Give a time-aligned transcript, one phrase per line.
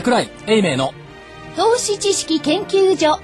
[0.00, 0.94] 桜井英明の
[1.56, 3.20] 投資知識研究所。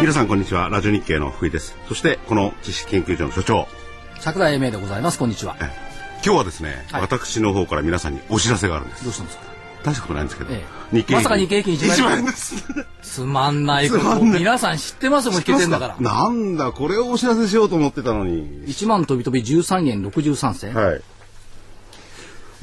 [0.00, 0.68] 皆さんこんにちは。
[0.68, 1.76] ラジオ日経の福井です。
[1.86, 3.68] そしてこの知識研究所の所長。
[4.18, 5.18] 桜井英明でございます。
[5.20, 5.54] こんにちは。
[5.60, 5.70] え。
[6.24, 7.02] 今日はですね、はい。
[7.02, 9.04] 私の方から皆さんにお知らせがあるんです。
[9.04, 9.57] どうしたんですか？
[9.82, 10.96] 大したことないんですけど、ええ。
[10.96, 12.24] 日経まさか日経平均一万円。
[12.26, 12.64] です。
[13.02, 14.22] つまんないこと。
[14.22, 18.64] 皆さん知ってますもん引けてんだからなんだこれをお知らせしようと思ってたのに。
[18.66, 21.02] 1万飛び飛び13円63銭、はい。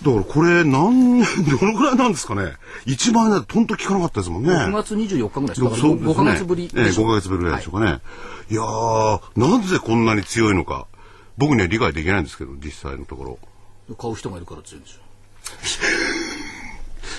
[0.02, 2.54] だからこれ何年どのぐらいなんですかね。
[2.86, 4.52] 1万円だととんと聞かなかったですもんね。
[4.52, 5.62] 6月24日ぐらいです。
[5.62, 5.94] かですね。
[5.94, 6.70] 5ヶ月ぶり。
[6.76, 8.00] ええ、5ヶ月ぶりぐらいでしょうかね、
[8.50, 10.88] い、やーなぜこんなに強いのか。
[11.38, 13.40] 僕には理解できないんですけど実際のところ。
[13.98, 15.02] 買う人がいるから強いんですよ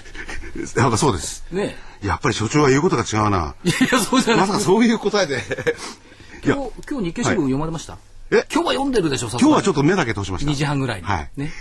[0.76, 1.44] やっぱそうです。
[1.50, 3.54] ねやっぱり所長が言うことが違うな。
[3.64, 4.46] えいやそうじゃない。
[4.46, 5.36] まさかそういう答えで。
[6.44, 6.54] いや。
[6.54, 7.98] 今日今日日経新聞読まれました、
[8.30, 8.46] え？
[8.52, 10.50] 今日は読んでるでしょ今日はちょっと目だけ通しました。
[10.50, 11.30] 2時半ぐらいに、はい。
[11.36, 11.52] ね、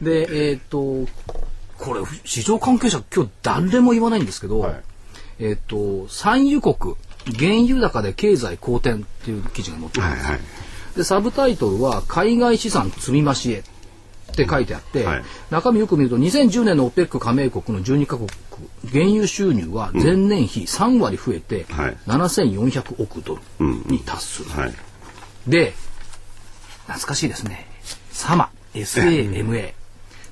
[0.00, 1.10] でえーっと
[1.78, 4.82] これ市場関係者今日誰も言わないんですけど、はい。
[5.40, 6.94] えーっと産油国
[7.38, 10.22] 原油高で経済好転っていう記事が載ってるんです。
[10.22, 10.40] よ、はいはい。
[10.96, 13.64] でサブタイトルは「海外資産積み増しへ」
[14.42, 15.24] って書いてあって、はい。
[15.50, 18.28] 中身よく見ると2010年の OPEC 加盟国の12カ国
[18.92, 21.96] 原油収入は前年比3割増えてはい。
[22.06, 23.42] 7400億ドル
[23.86, 24.74] に達する、はい。
[25.48, 25.72] で
[26.86, 27.66] 懐かしいですね。
[28.10, 29.72] サマ SAMA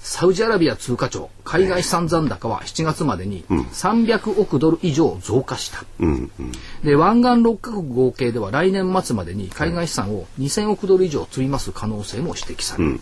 [0.01, 6.53] サウジアラビア通貨庁海外資産残高は7月までに300億ドル以上増加した、うんうん。
[6.85, 13.01] で湾岸6カ国合計では来年末までに海外資産を2000億ドル以上積み増す可能性も指摘される、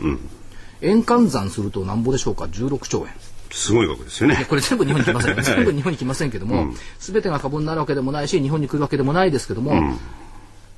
[0.83, 3.13] 円換算するとなんぼでしょうか？16兆円。
[3.51, 4.47] すごい額ですよね。
[4.49, 5.43] これ全部日本に来ませんよ。
[5.43, 9.97] 全部日本に来ませんけども、全てが株になるわけでもないし日本に来るわけでもないですけども、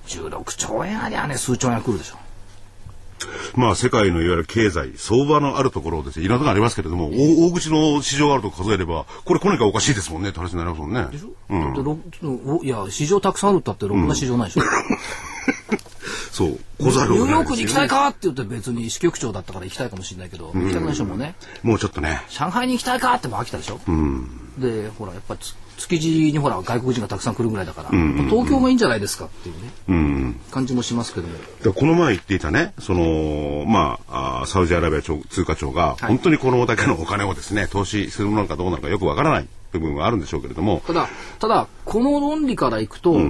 [0.08, 2.16] 16兆円ありゃね数兆円は来るでしょ。
[3.54, 6.38] まあ世界のいわゆる経済相場のあるところですねいろん。
[6.38, 14.62] なところありますけれども、大大口の市場があると数えればこれ来ないかおかしいですもんねって話になりますもんねでしょ、だってろおいや市場たくさんあるったってろくな市場ないでしょ、
[16.30, 21.34] そう来ざるニューヨークに行きたいかって言って別に支局長だったから行きたいかもしれないけど、行きたくない人もね。
[21.62, 22.20] もうちょっとね。
[22.28, 23.80] 上海に行きたいかっても飽きたでしょ、
[24.58, 25.36] でほらやっぱ
[25.76, 30.40] 築地にほら外国人がたくさん来るぐらいだから、東京もいいんじゃないですかっていうね、うん。
[30.50, 31.34] 感じもしますけども。
[31.62, 41.08] でこの前言っていたね、その、まあ、あーサウジアラビア庁通貨庁が、本当にこのだけのお金をですね、投資するものかどうなのかよくわからない部分はあるんでしょうけれども、ただ
[41.40, 43.20] ただこの論理からいくと、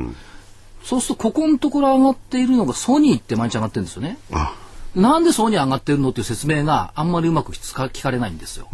[0.85, 4.19] そうするとここのところ上がっているのがソニーって毎日上がってるんですよね。
[4.33, 4.55] あ、
[4.95, 8.69] なんでソニー上がってるのっていう説明があんまりうまく聞かれないんですよ。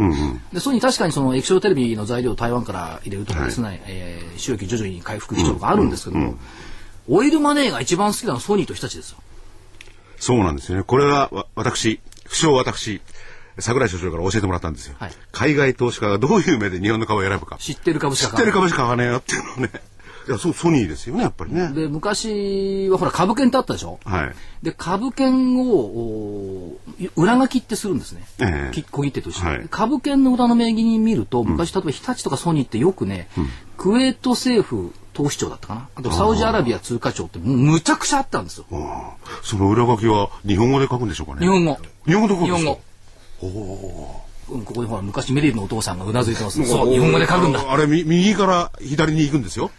[0.53, 6.34] でソニー確かにその液晶テレビの材料を台湾から入れるとかですね、えー収益徐々に回復基調があるんですけども、
[7.09, 9.19] オイルマネーが一番好きなのはソニーと日立ですよ。
[10.19, 10.84] そうなんですよね。
[10.84, 13.00] これはわ私、不詳私、
[13.59, 14.94] 桜井所長から教えてもらったんですよ。
[14.98, 17.56] はい海外投資家がどういう目で日本の株を選ぶか。
[17.59, 19.71] 知ってる株し知か買わないってる株しか買わねえよっていうのをね。
[20.30, 21.72] いや、そう、ソニーですよね、やっぱりね。
[21.74, 24.32] で昔はほら株券ってあったでしょ、はい。
[24.62, 26.78] で株券をお
[27.16, 28.72] 裏書きってするんですね、ええ。
[28.72, 29.66] き小切手と一緒に、はい。
[29.68, 33.28] 株券の裏の名義に見ると昔、例えば日立とかソニーってよくね、
[33.76, 35.88] クウェート政府投資庁だったかな？
[35.96, 38.66] あとサウジアラビア通貨庁ってむちゃくちゃあったんですよ。
[39.42, 41.41] その裏書きは日本語で書くんでしょうかね？
[41.41, 41.76] 日本語。
[42.06, 42.70] 日本語で書くんですか？
[43.41, 44.14] 日本語。
[44.14, 46.56] うんここにほら昔メリルのお父さんがうなずいてます。
[46.66, 47.72] そう日本語で書くんだ。
[47.72, 49.70] あれ、み右から左に行くんですよ。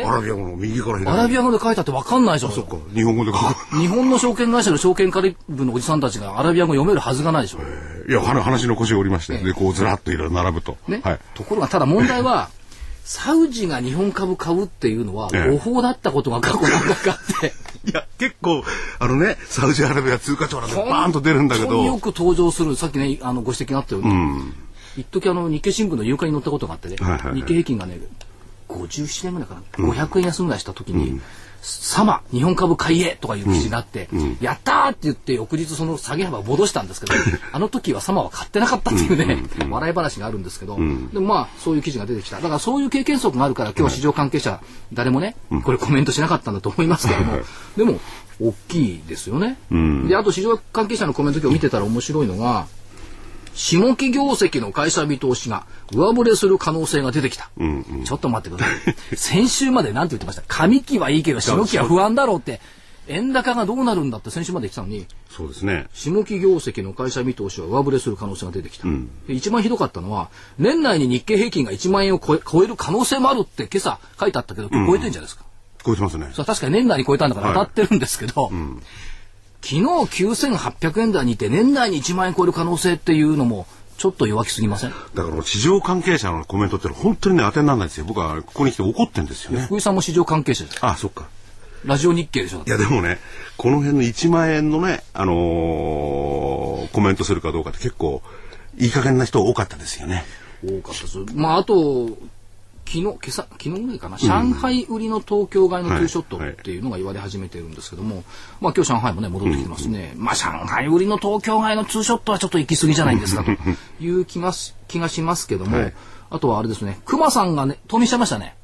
[0.00, 0.04] え？
[0.04, 1.04] アラビア語の右から左。
[1.04, 1.08] に。
[1.08, 3.78] アラビア語で書いたって分かんないでしょそっか、日本語で書く。
[3.78, 7.58] 日本の証券会社の証券カリブのおじさんたちがアラビア語読めるはずがないでしょ
[8.08, 10.76] いや、話話の腰を折りまして、で、こうずらっといろいろ並ぶと。
[10.88, 11.00] ね。
[11.02, 11.18] はい。
[11.34, 12.50] ところがただ問題は
[13.06, 15.50] サウジが日本株買うっていうのはええ。
[15.52, 17.54] 誤報だったことが過去何回かあって。
[17.88, 18.64] いや、結構、
[18.98, 24.52] あのね、サウジアラビア通貨庁なんてバーンと出るんだけ本当によど、く登場するさっきねあのご指摘があったように、
[24.96, 27.34] 一時あの日経新聞の夕刊に載ったことがあってね、はいはいはい。
[27.36, 28.00] 日経平均がね
[28.78, 29.62] 57年ぐらいかな、
[30.06, 31.20] 500円安ぐらいした時に
[31.62, 34.08] 「サマ日本株買いへ」とかいう記事があって
[34.40, 37.14] 「やったー!」って言って翌日その下げ幅を戻したんですけど
[37.52, 42.36] あの時はサマは買ってなかったっていうね、笑い話があるんですけど、でもまあそういう記事が出てきた。
[42.36, 44.60] だからそういう経験則があるから今日市場関係者
[44.92, 45.34] 誰もね
[45.64, 47.38] これコメントしなかったんだと思いますけども
[47.76, 48.00] でも
[48.40, 49.58] 大きいですよね。
[50.08, 52.66] であと市場関係者のコメント今日見てたら面白いのが
[53.56, 57.50] 下期業績の会社見通しが上振れする可能性が出てきた。
[58.04, 59.16] ちょっと待ってください。
[59.16, 62.60] 先週まで何て言ってました上期はいいけど下期は不安だろうって
[63.08, 65.86] 円高がどうなるんだって先週まで言ってたのに、そうですね。
[65.94, 68.86] 下期業績の会社見通しは上振れする可能性が出てきた。
[69.28, 70.28] で一番ひどかったのは、
[70.58, 75.44] 年内に日経平均が1万円を超える可能性もあるって今朝書いてあったけど、超えてんじゃないですか。
[75.84, 76.32] 超えてますね。
[76.34, 78.50] 確かに年内に超えたんだから当たってるんですけど、
[79.68, 83.66] 昨日9800円台にいて年内に1万円超える可能性っていうのも
[83.98, 84.90] ちょっと弱気すぎません？
[85.14, 88.04] だから市場関係者のコメントって本当にね当てにならないんですよ。
[88.06, 89.62] 僕はここに来て怒ってんですよね。
[89.62, 91.26] 福井さんも市場関係者ですあ、そっか。
[91.84, 92.62] ラジオ日経でしょ？
[92.66, 93.18] いやでもね、
[93.56, 98.22] この辺の1万円のね、あのーコメントするかどうかって結構
[98.78, 100.24] いい加減な人多かったですよね。
[100.64, 101.18] 多かったです。
[101.34, 102.16] まああと
[102.86, 108.24] 昨日今朝昨日ぐらいかな、上海売りの東京買いのツーショットっていうのが言われ始めてるんですけども、
[108.60, 113.50] まあ今日上海もね戻ってきてますね、まあ上海売りの東京買いのツーショットはちょっと行き過ぎじゃないんですかと
[114.00, 115.94] いう気がし気がしますけども、はい。
[116.30, 118.56] あとはあれですね熊さんがね飛びしちゃいましたね、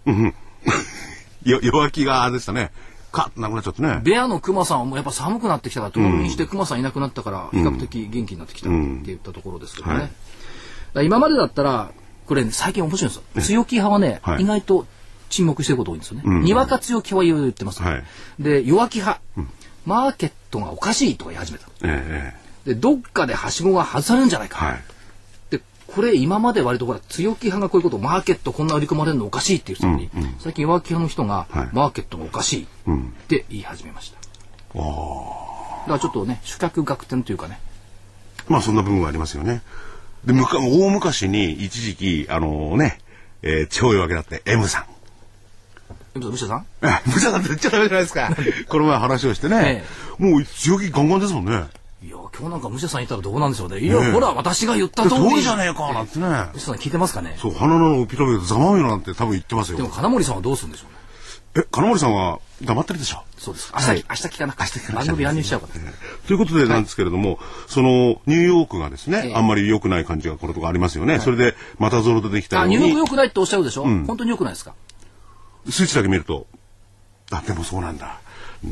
[1.44, 2.70] よ弱気があれでしたね。
[3.12, 4.00] カッとなくなっちゃってね。
[4.02, 10.10] ベアのクマさんはもうやっぱ寒くなってきたから冬眠してクマさんいなくなったから比較的元気になってきたって言ったところですけどね。
[11.02, 11.92] 今までだったら
[12.26, 13.58] これ、ね、最近面白いんですよ。
[13.58, 14.86] 強気派はね、はい意外と
[15.28, 16.40] 沈黙してること多いんですよね。
[16.42, 18.04] にわか強気派はいろいろ言ってます、はい
[18.38, 19.20] で弱気派、
[19.86, 21.66] マーケットがおかしいとか言い始めた。
[21.84, 24.58] ええでどっかではしごが外されるんじゃないか。
[24.58, 24.84] はい。
[25.50, 32.66] でこれ今まで割とほら強気派がこういうことマーケットこんな売り込まれるのおかしいって言ってたのに、最近弱気派の人が、はいマーケットがおかしいっ
[33.28, 34.18] て言い始めました。
[34.18, 37.58] だからちょっとね主客逆転というかね
[38.48, 39.62] まあそんな部分はありますよね。
[40.24, 42.98] で、むか大昔に一時期、あのね、
[43.42, 44.84] えー超弱気だって M さん。
[46.14, 46.66] え武者さん？
[46.82, 48.30] あ無茶だって言っちゃダメじゃないですか。
[48.68, 49.82] この前話をしてね、
[50.18, 51.52] もう強気ガンガンですもんね。
[52.04, 56.26] いや今日なんか武者さんいたらどうなんでしょうねいや、ほら私が言った通り通りじゃねえかなんてね。
[56.52, 57.34] 武者さん聞いてますかね？
[57.38, 59.88] そう、鼻のピロピロざまみろなんて多分言ってますよでも。
[59.88, 60.98] 金森さんはどうするんでしょうね
[61.54, 63.22] え、金森さんは黙ってるでしょ？
[63.36, 63.72] そうです。
[63.74, 64.04] 明日,、はい。
[64.08, 64.54] 明日聞かな。
[64.58, 65.74] 明日聞かな番組乱入しちゃうから、
[66.26, 69.34] ということでなんですけれども、そのニューヨークがですね、ええ。
[69.34, 71.18] あんまり良くない感じがこのとこありますよね。
[71.20, 72.76] それでまたゾロ出てきたように。
[72.76, 74.74] あニューヨーク良くないっておっしゃるでしょ、本当に良くないですか？
[75.68, 76.46] 数値だけ見ると、
[77.32, 78.20] あ、でもそうなんだ。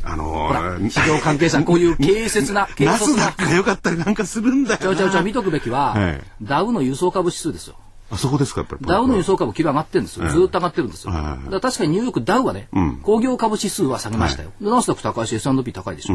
[0.04, 3.14] あのー、市場関係者 こういう軽率な軽ナ率な。
[3.14, 4.78] スダックが良かったりなんかするんだよな。
[4.78, 6.20] ちゃうちゃうちゃう見とくべきは、はい。
[6.40, 7.74] ダウの輸送株指数ですよ
[8.10, 8.86] あそこですか、やっぱり。
[8.86, 10.28] ダウの輸送株、昨日上がってるんですよ。
[10.28, 11.12] ずーっと上がってるんですよ。
[11.12, 12.68] だから確かにニューヨークダウはね、
[13.02, 14.50] 工業株指数は下げましたよ。
[14.60, 16.14] でナスダック高いし、S&P 高いでしょ。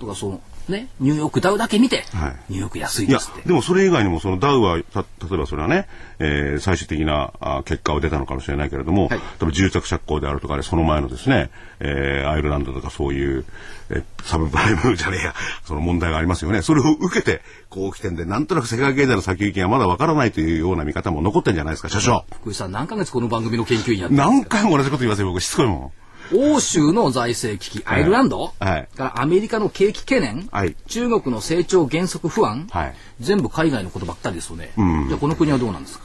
[0.00, 2.36] とかその、ね、ニューヨークダウだけ見て、はい。
[2.48, 3.46] ニューヨーク安いですって。
[3.46, 5.86] でもそれ以外にもそのダウはた例えばそれはね、
[6.18, 9.18] えー最終的なあ結果は出たのかもしれないけれども、はい。
[9.18, 11.50] 例えば住宅着工であるとかでその前のですね、
[11.80, 13.44] えーアイルランドとかそういう、
[13.90, 15.34] えーサブプライムじゃねえや
[15.66, 16.62] その問題がありますよね。
[16.62, 22.24] それを受けてこう起きてんでなんとなく世界経済の先行きがまだわからないというような見方も残ってんじゃないですか所長。
[22.40, 28.88] 福井さん、何ヶ月この番組の研究員やって何回も同じこと言いますよ僕しつこいもん欧州の財政危機、アイルランド、はい。
[28.96, 30.74] からアメリカの景気懸念、はい。
[30.86, 32.94] 中国の成長減速不安、はい。
[33.20, 34.72] 全部海外のことばっかりですよね。
[35.08, 36.04] じゃあこの国はどうなんですか？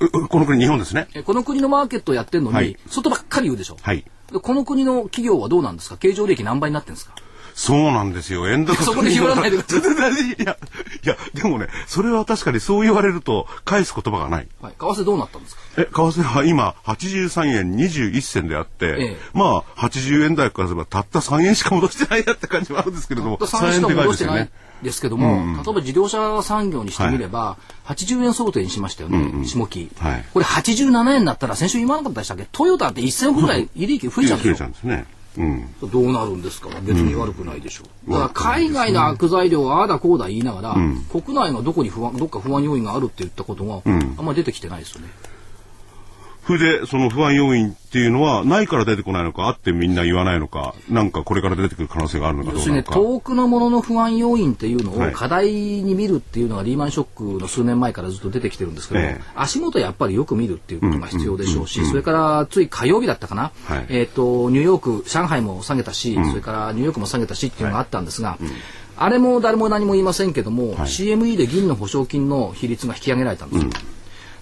[0.00, 1.08] ううこの国日本ですね。
[1.14, 2.76] えこの国のマーケットをやってるのに、はい。
[2.88, 3.76] 外ばっかり言うでしょ。
[3.80, 4.04] はい。
[4.32, 5.96] でこの国の企業はどうなんですか？
[5.96, 7.14] 経常利益何倍になってるんですか？
[7.54, 8.48] そうなんですよ。
[8.50, 8.74] 円高。
[8.82, 10.12] そこで拾わないでください。
[10.12, 10.56] いや、
[11.04, 14.48] いや、でもね、それは確かにそう言われると返す言葉がない。
[14.60, 15.62] はい、為替どうなったんですか？
[15.76, 19.16] え、為替は今、83円21銭であって、ええ。
[19.32, 24.50] まあ、80円台からすればたった3円しか戻してないなって感じはあるんですけれども、3円しか戻してない3円
[24.82, 27.56] ですけども、例えば自動車産業にしてみれば、
[27.86, 30.24] 80円想定にしましたよね、下期、はい。
[30.32, 32.46] これ87円になったら先週言わなかったでしたっけ？
[32.52, 33.68] トヨタって1000億ぐらい。
[33.74, 34.56] 利益増えちゃうん増えですよ。
[34.56, 35.06] ちゃうんですね。
[35.36, 35.90] うん。
[35.90, 36.68] どうなるんですか？
[36.82, 38.12] 別に悪くないでしょう。
[38.12, 40.76] だから海外の悪材料はああだこうだ言いながら、
[41.10, 45.08] 国内がどこに不安、どっか不安要因があるって言ったことが、あんまり出てきてないですよね。
[46.58, 52.94] で、その不安要因っていうのは、ないから出てこないのか、あってみんな言わないのか、なんかこれから出てくる可能性があるのかどうなのか。
[52.94, 55.08] 遠くのものの不安要因っていうのはい。
[55.10, 59.24] を課題に見るっていうのがリーマンショックの数年前からずっと出てきてるんですけども、ええ。
[59.34, 63.86] 足元やっぱりよく見るっていうことが必要でしょうし、それからつい火曜日だったかな、はい。
[63.88, 68.38] えっ、と、ニューヨーク、上海も下げたし、それからニューヨークも下げたしっていうのがあったんですが、
[68.96, 73.70] あれも誰も何も言いませんけども、CME で銀の保証金の比率が引き上げられたんですよ。
[73.70, 73.78] で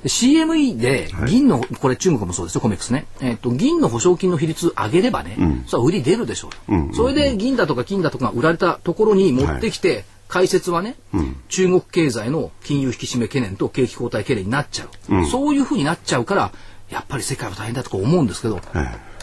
[0.04, 3.06] CME で銀の、これ中国もそうですよ、コメックスね。
[3.21, 10.97] えっ、と、銀の保証金の比率上げればね、それは売り出るでしょうと、それで銀だとか金だとかが売られたところに持ってきて、解説はね、
[11.49, 15.26] 中国経済の金融引き締め懸念と景気後退懸念になっちゃう。
[15.26, 16.52] そういうふうになっちゃうから、
[16.90, 18.61] やっぱり世界は大変だとか思うんですけど、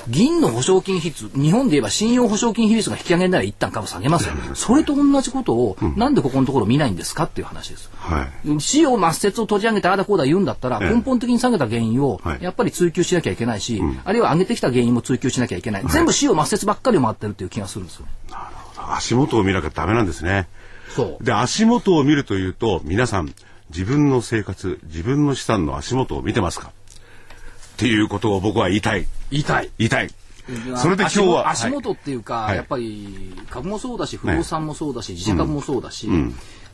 [0.08, 4.34] 銀の保証金比率、日本で言えば信用保証金比率が引き上げなら一旦株下げますよ。
[4.56, 7.90] それと同じことを、なんでここのところ見ないんですかっていう話です。
[7.98, 8.62] はい。
[8.62, 15.84] 死を抹殺を閉じ上げてああだこうだ言うんだったら、ええ根本的に下げた原因をはいやっぱり追求しなきゃいけないし、あるいは上げてきた原因も追求しなきゃいけない。
[15.88, 18.06] 全部死を抹殺ばっかり回ってるっていう気がするんですよ。
[18.92, 20.48] 足元を見なきゃダメなんですね。
[20.96, 21.24] そう。
[21.24, 23.32] で、足元を見るというと、皆さん、
[23.70, 26.72] 自分の生活、自分の資産の足元を見てますか？
[27.80, 29.08] っていうことを僕は言いたい。
[29.32, 29.70] 言いたい。
[29.78, 30.10] 言いたい。
[30.76, 31.50] それで今日は。
[31.50, 36.10] 足元っていうか、はいやっぱり株もそうだし不動産もそうだし、自社株もそうだし、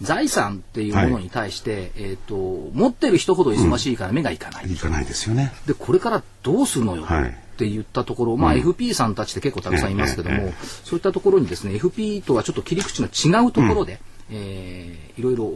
[0.02, 2.36] 財産っていうものに対して、えっ、と
[2.74, 4.74] 持ってる人ほど忙しいから目がいかない。
[4.74, 5.54] いかないですよね。
[5.68, 14.00] でこれからどうするのよはいって言ったところ、まあ FP さんたちって結構たくさんいますけども、えええそういったところにですね FP とはちょっと切り口の違うところで、
[14.32, 15.50] えーいろいろ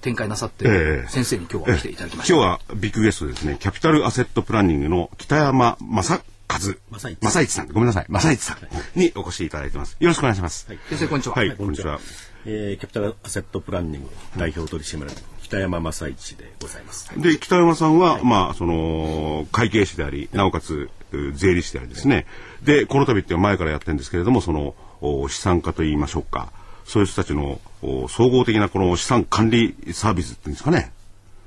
[0.00, 2.34] 展開なさって先生に今日は来ていただきました。
[2.34, 9.96] 今日はビッグゲストですね、キャピタルアセットプランニングの北山正和、正一正一さん、ごめんなさい、正一さんにお越しいただいてます。
[10.00, 10.66] よろしくお願いします。
[10.68, 11.34] はい、先生こんにちは。
[11.34, 12.00] こんにちは。
[12.46, 17.10] えー、キャピタルアセットプランニング代表取締役北山正一でございます。
[17.20, 22.26] で、北山さんは、まあ、その、会計士であり、なおかつ、う税理士でありですね。
[22.62, 26.52] で、この度って前からやってるんですけれども、その、お資産家といいましょうか。
[26.86, 30.92] そういう人たちの、お総合的なこの資産管理サービスっていうんですかね。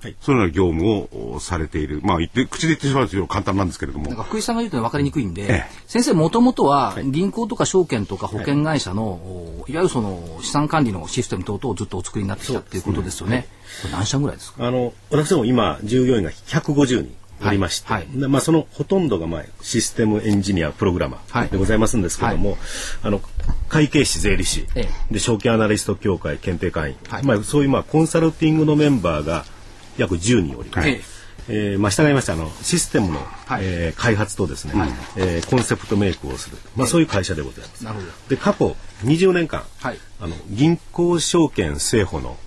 [0.02, 0.16] はい。
[0.22, 2.00] そういうような業務をおされている。
[2.04, 4.08] まあ、言って、口で言ってしまうと簡単なんですけれども。
[4.08, 4.16] なん。
[4.16, 5.66] か福井さんが言うと分かりにくいんで、ええ。
[5.88, 13.48] 先生もともとは銀行とか証券とか保険会社の、おいわゆるその資産管理のシステム等々をずっとお作りになってきたっていうことですよね。
[13.82, 14.66] これ何社ぐらいですか？
[14.66, 17.14] あの、私ども今、従業員が150人
[17.46, 18.08] おりまして、はい。
[18.08, 21.48] はいでまあ、そのほとんどが、まあ、システムエンジニア、プログラマはい。
[21.48, 22.58] ーでございますんですけども、
[23.04, 23.20] あの、
[23.70, 27.24] 会計士、税理士、えで、証券アナリスト協会検定会員、はい。
[27.24, 29.46] まあ、そういう、まあ、コンサルティングのメンバーが
[29.98, 30.88] 約10人おります。
[30.88, 31.20] ええ
[31.52, 33.62] えーまあ、従いましてあのシステムの、はい。
[33.64, 34.74] えー開発とですね、
[35.16, 37.84] えーコンセプトメイクをする、まあ、そういう会社でございます。
[37.84, 38.12] なるほど。
[38.30, 39.98] で過去20年間、はい。
[40.20, 42.38] あの銀行証券政保の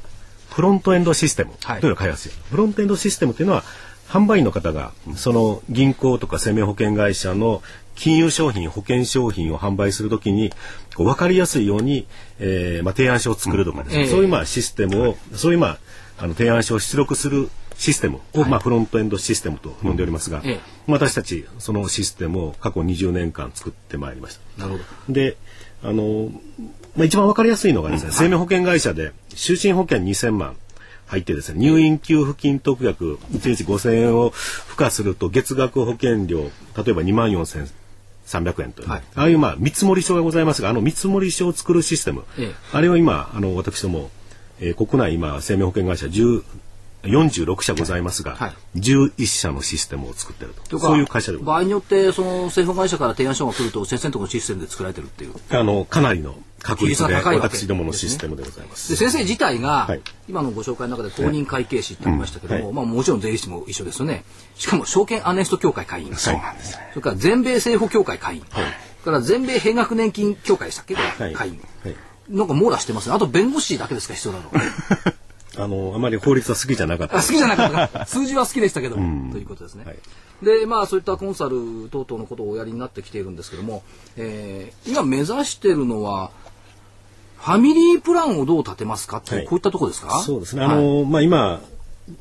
[0.51, 3.65] フロントエンドシステムとはいいうのを開発している、フロントエンドシステムというのは
[4.09, 7.63] 販売員の方がその銀行とか生命保険会社の
[7.95, 10.51] 金融商品保険商品を販売するときに
[10.95, 12.07] こう分かりやすいように、
[12.39, 14.09] えーまあ、提案書を作るとかですね、ええ。
[14.09, 15.79] そういうまあシステムを、そういうまあ
[16.19, 20.61] あの提案書を出力するシステムを、まあ、フロントエンドシステムと呼んでおりますが、ええ。
[20.87, 24.67] 私たちそのシステムを過去20年間作ってまいりました。
[24.67, 25.15] なるほど。
[25.15, 25.37] で、
[25.83, 26.31] あの、
[26.97, 30.57] まあ、一番わかりやすいのがですね、生命保険会社で就寝保険2000万
[31.07, 37.82] 入ってですね、入院給付金特約1日5000円を付加すると月額保険料、例えば2万4300円
[38.31, 39.03] という、はい。
[39.15, 42.55] ああいうまあ見積書がございますが、あの見積書を作るシステム、ええ。
[42.73, 44.11] あれを今、あの、私ども、
[44.61, 46.43] えー国内今、生命保険会社10
[47.03, 48.79] 46社ございますが、はい。
[48.79, 50.79] 11社のシステムを作ってると。
[50.79, 55.35] そういう会社で場合によってその政府会社から提案書が来ると先生のところのシステムで作られてるっていう。
[55.51, 58.91] あの、かなりの確率で、比率が高いわけ私どものシステムでございます。
[58.91, 64.25] で先生自体が、はい今のご紹介の中で公認会計士って言いましたけども、はいまあもちろん税理士も一緒ですよね。
[64.55, 66.15] しかも証券アネスト協会会員。
[66.15, 66.89] そうなんですね。
[66.93, 68.45] それから全米政府協会会員。
[68.51, 68.65] それ
[69.03, 71.61] から全米閉学年金協会でしたっけ、はい会員。
[71.85, 71.97] はい
[72.29, 73.15] なんか網羅してますね。
[73.15, 74.51] あと弁護士だけですか必要なの。
[75.59, 77.17] あの、あまり法律は好きじゃなかった。
[77.17, 79.85] 好きじゃなかったか 数字は好きでしたけども、ということですね。
[79.85, 79.97] はい
[80.43, 83.85] でまあそういったコンサル等々のことをおやりになってきているんですけども、
[84.17, 86.33] えー今目指しているのは
[87.43, 89.47] ファミリープランをどう立てますかっていう、はい。
[89.47, 90.21] こういったところですか？
[90.21, 90.65] そうですね。
[90.65, 91.61] あの、まあ、今、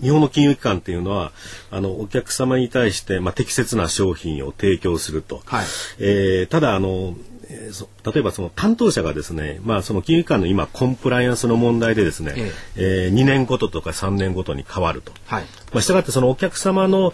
[0.02, 1.32] 日本の金融機関っていうのは、
[1.70, 5.42] あの、お客様に対して、まあ、適切な商品を提供すると。
[5.46, 5.66] はい。
[6.00, 7.16] えーただ、あの、
[7.50, 13.12] 例えばその担当者がですね、まあその金融機関の今コンプライアンスの問題でですね、ええ。
[13.12, 15.12] ー2年ごととか3年ごとに変わると。
[15.26, 15.44] はい。
[15.74, 17.12] まあ、したがってそのお客様の、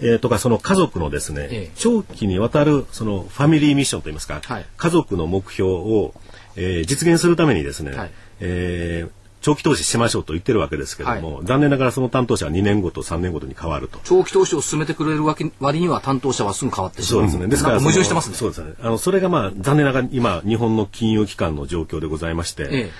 [0.00, 1.70] えーとかその家族のですね、ええ。
[1.74, 4.66] 長期にわたるそのファミリーミッションといいますか、はい。
[4.76, 6.14] 家族の目標を、
[6.58, 8.10] えー実現するためにですね、はい
[8.40, 9.10] えー
[9.40, 14.00] 長期投資しましょうと言ってるわけですけども、残念ながらその担当者は2年ごと3年ごとに変わると。
[14.02, 17.28] 長期投資を進めてくれるわけ割には担当者はすぐ変わってしまう。
[17.30, 17.46] そうですね。
[17.48, 18.36] ですから矛盾してますね。
[18.36, 18.72] そうですね。
[18.80, 22.90] あのそれがまあ残念ながら今日本の金融機関の状況でございまして、ええ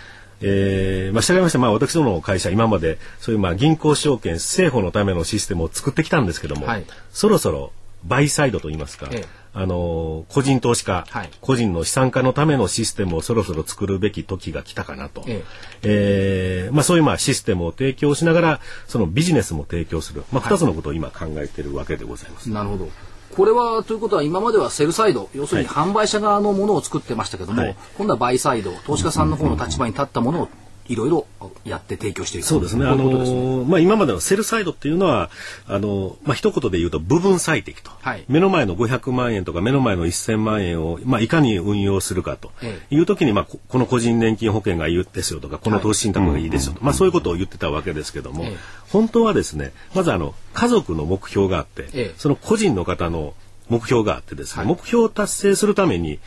[0.40, 7.72] えーまあ、従いまして、まあ、私どもの会社、今まで、そういう、まあ、銀行証券、政府のためのシステムを作ってきたんですけども、はいそろそろ、
[8.04, 9.26] バイサイドといいますか、ええ
[9.60, 15.24] あのー個人投資家、はい個人の資産家のためのシステムをそろそろ作るべき時が来たかなと。
[15.26, 15.44] え
[15.82, 20.22] えーまあ、そういう、まあ、システムを提供しながら、そのビジネスも提供する。
[20.32, 22.50] まあ、はい二つのことを今考えているわけでございます。
[22.50, 22.88] なるほど。
[23.34, 30.48] これはということは今まではセルサイド要するにはい販売者側のものを作ってましたけども、はい今度はバイサイド投資家さんの方の立場に立ったものを
[30.88, 31.26] いろいろ
[31.64, 32.44] やって提供していく。
[32.46, 32.86] そうですね。
[32.86, 35.30] あのまあ今までのセルサイドっていうのは
[35.66, 42.50] あのまあ一言で言うと部分最適と、はい、目の前の500万円とか目の前の1000万円をまあいかに運用するかと
[42.90, 48.44] いう時にまあこの個人年金保険がいいですよとかこの投資信託がいいですよと、はい、まあそういうことを言ってたわけですけども、
[48.90, 53.34] 本当はですねまずあの家族の目標があって、その個人の方の
[53.68, 56.18] 目標があってですね、目標を達成するために、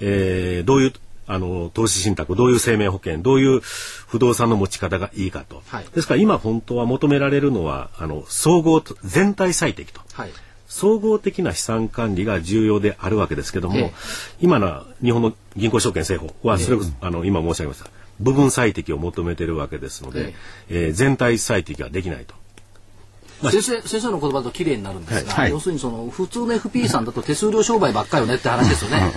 [0.00, 0.92] えー、どういう
[1.28, 10.30] あの投資信託どういう生命保険どういう不動産の持ち方がいいかと、はい、ですから今本当は求められるのはあの総合全体最適と、はい、
[10.66, 13.92] 総合的な資産管理が重要であるわけですけども、ええ、
[14.40, 17.90] 今の日本の銀行証券制法はそれこそ、え、あの今申し上げました。
[18.20, 20.34] 部分最適を求めているわけですので、
[20.68, 20.86] え。
[20.86, 22.34] えー、全体最適はできないと。
[23.42, 29.12] 先生先生の言葉と綺麗になるんですが、はい、要するにその普通の FP さんだと手数料商売ばっかりよねって話ですよね。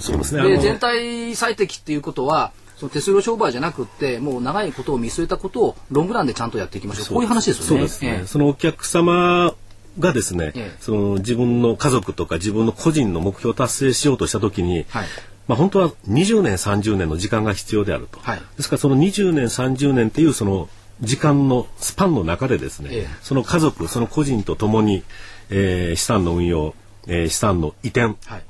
[0.00, 0.42] そうですね。
[0.42, 7.06] で全体最適っていうことはその手数料商売じゃなくてもう長いことを見据えたことをロングランでちゃんとやっていきましょう。
[7.14, 7.68] こういう話ですよね。
[7.68, 8.16] そうですね。
[8.20, 9.54] えー、そのお客様
[9.98, 15.06] がですね、ええ、その自分の家族とか自分の個人の目標を達成しようとしたときに、はい、
[15.48, 20.68] まあ、本当は20年30年の時間が必要であると、はい、ですからその20年30年っていうその
[21.00, 25.02] 時間のスパンの中でですね、ええ、その家族その個人とともに、
[25.50, 26.74] えー、資産の運用、
[27.06, 28.42] えー、資産の移転、はい、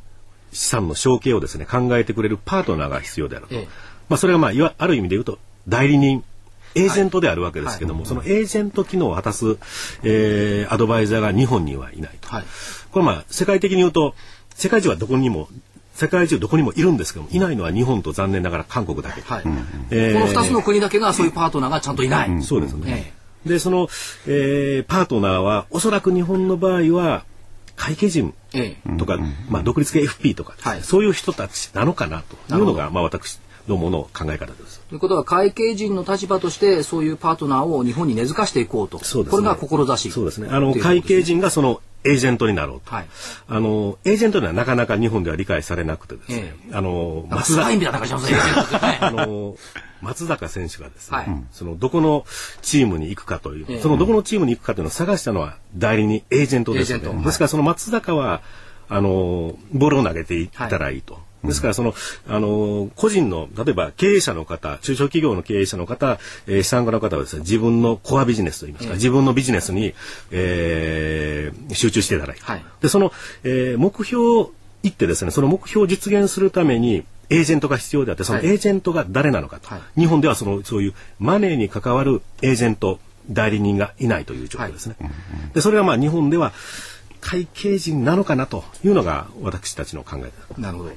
[0.53, 3.69] 資産の承継をですね考えてくれるパートナーが必要であると、え、
[4.09, 5.39] まあ、それがまあいわある意味で言うと
[5.69, 6.25] 代理人
[6.77, 8.15] エージェントであるわけですけども、はい。
[8.15, 9.57] はい、そのエージェント機能を果たす、
[10.03, 12.29] えー、アドバイザーが日本にはいないと、
[12.93, 14.15] これまあ世界的に言うと
[14.55, 15.49] 世界中はどこにも
[15.97, 19.43] 世界中どこにもいるんですけどもいないのは日本と残念ながら韓国だけ、はい。
[19.91, 23.89] えー、この2つの国だけがそういうパートナーがちゃんといない、うん、そうですね、えー、でその、
[24.27, 27.25] えー、パートナーはおそらく日本の場合は
[27.77, 28.35] 会計人
[28.99, 34.81] とか、えー、まあ、独立系 FP とか、はい、そういう人たちなのかなというのが、まあ、私どもの考え方です。
[34.89, 39.03] ということは会計人の立場としてそういうパートナーを日本に根付かしていこうと。
[39.05, 40.11] そうです、ね、これが志。
[40.11, 40.49] そうですね。
[40.51, 43.07] あの会計人がそのエージェントになろうと、はい、
[43.49, 47.67] あのエージェントにはなかなか日本では理解されなくてですね、えあの松坂。
[49.01, 49.57] あの
[50.03, 52.25] 松坂選手がですね、はい、そのどこの
[52.63, 58.43] チームに行くかという、えそのどこのチームに行くかというのを探したのは代理人エージェントですね、ですからその松坂は
[58.89, 61.26] あのボールを投げていったらいいと。
[61.45, 61.95] ですからその、
[62.29, 69.95] あの個人の例えば経営者の方中小企業の経営者の方、えー、資産家の方はですね自分のコアビジネスといいますか、自分のビジネスに、
[70.31, 73.13] えー、集中していただいて、はい、でその、
[73.45, 84.97] えー、目標を言ってですねその目標を実現するためにエージェントが必要であってそのエージェントが誰なのかと、はい、日本ではそのそういうマネーに関わるエージェント代理人がいないという状況ですね。
[85.01, 85.11] はい、
[85.55, 86.53] でそれはまあ日本では
[87.21, 90.61] 会計人なのかなというのが私たちの考えです。
[90.61, 90.91] なるほど。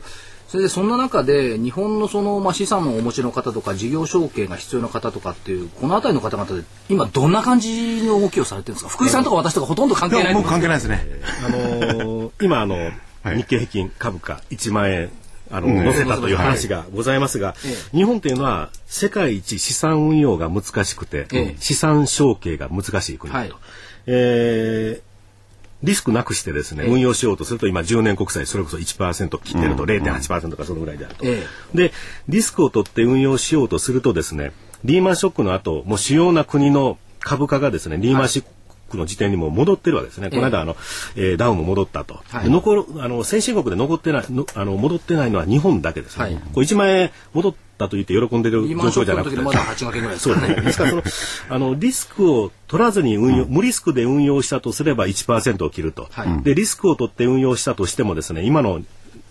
[0.49, 8.89] それでそんな中で日本のその、まあ、資産をお持ちの方とか事業承継が必要な方とかっていうこの辺りの方々で今どんな感じの動きをされてるんですか？
[8.89, 11.05] 福井さんとか私とかほとんど関係ないもう関係ないですね。
[11.45, 12.77] あのー、今あの、
[13.21, 15.12] はい、日経平均株価1万円
[15.51, 17.53] あの、うん、載せたという話がございますが、
[17.91, 21.27] 日本というのは世界一資産運用が難しくて、
[21.59, 23.53] 資産承継が難しい国だと。
[23.53, 23.62] はい、
[24.07, 25.09] えー
[25.82, 31.26] リスクなくしてですね、運用しようとすると今10年国債それこそ1%切ってると0.8%かそのぐらいであると。
[31.74, 31.94] で、
[32.28, 34.52] リスクを取って運用しようとするとですね、
[34.84, 38.46] リーマンショックの後、もう主要な国の株価がですね、リーマンショッ
[38.89, 40.30] クの時点にも戻ってるわけですね。
[40.30, 40.76] この間あの、
[41.15, 42.22] えー、ダウンも戻ったと。
[42.28, 46.24] はい、残るあの先進国で残ってないのあの戻ってないのは日本だけですね。
[46.24, 49.38] はい、これ1万円戻ったと言って喜んでる状況じゃなくて。
[49.38, 50.36] まだ8掛けぐらいですね。
[50.36, 51.04] そうですからその
[51.50, 56.08] あのリスクを取らずに運用、うん、無リスクで運用したとすれば1%を切ると。
[56.12, 58.82] はい、でリスクを取って運用したとしてもですね、今の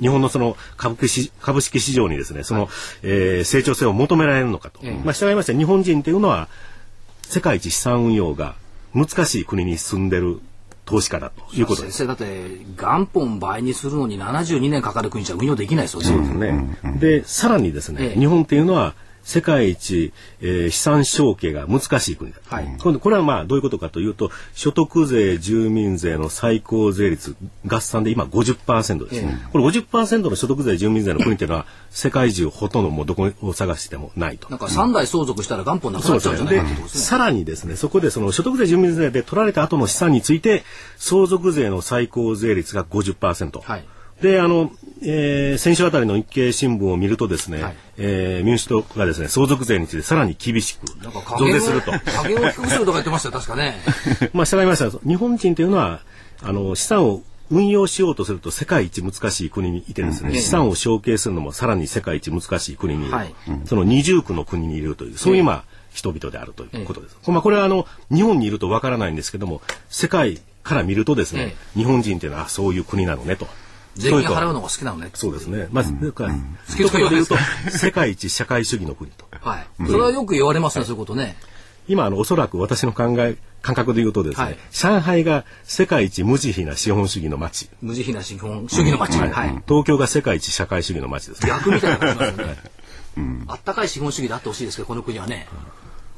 [0.01, 2.71] 日本のその株式株式市場にですね、その、はい、
[3.03, 4.81] えー、成長性を求められるのかと。
[4.83, 6.49] ええ、まあ、従いまして日本人というのは
[7.23, 8.55] 世界一資産運用が
[8.95, 10.41] 難しい国に住んでる
[10.89, 11.99] 投資家だということです。
[11.99, 16.07] 先生だって元本倍にするのに72年かかる国じゃ運用できないですよね。
[16.07, 16.99] そうですね。
[16.99, 18.95] でさらにですね、ええ、日本っていうのは
[19.29, 27.37] 世界一、えー、資産承継が難しい国だ、はい、これはまあどういうことかというと所得税住民税の最高税率
[27.67, 34.49] 合算で今50%です、ね、これ50%の所得税住民税の国っていうのは世界中ほとんどもうどこを探してもないと。
[34.49, 40.65] なんか3代相続したら元本なくなっちゃうんじゃないかとで、ね、さらにですねそこでその所得税住民税で取られた後の資産について
[40.97, 43.85] 相続税の最高税率が50%、はい
[44.21, 50.87] で、あの、えー、先週あたりの日経新聞を見るとですね、はい、えー、民主党がですね、相続税についてさらに厳しく
[51.39, 51.93] 増税すると。
[51.93, 53.77] 加減を低くするとか言ってましたよ、確かね。
[54.35, 54.91] まあ、従いました。
[55.07, 56.01] 日本人というのは、
[56.43, 67.17] あの、資産を運用しようとすると世界一難しい国にいてですね、資産を承継するのもさらに世界一難しい国にいる、はいその二重苦の国にいるというそういうまあ人々であるということです。
[67.27, 73.49] まあこれはあの日本にいるとわからないんですけども世界から見るとですね、日本人っていうのはあそういう国なのねと。
[73.99, 75.11] 税金払うのが好きなのね。
[75.15, 75.69] そうですね。
[75.71, 79.27] まず、だから、好きとか言わないです言うとか、世界一社会主義の国と。
[79.41, 79.87] はい。
[79.87, 81.37] それはよく言われますね、そういうことね。
[81.89, 87.69] 今、あの、おそらく私の考え、感覚で言うとですね、はい上海が世界一無慈悲な資本主義の街。
[87.83, 89.19] 無慈悲な資本主義の街。
[89.19, 89.49] はい。
[89.67, 91.45] 東京が世界一社会主義の街です。
[91.45, 92.57] 逆みたいな感じしますよね。
[93.49, 95.49] あったかい資本主義であってほしいですけど、この国はね。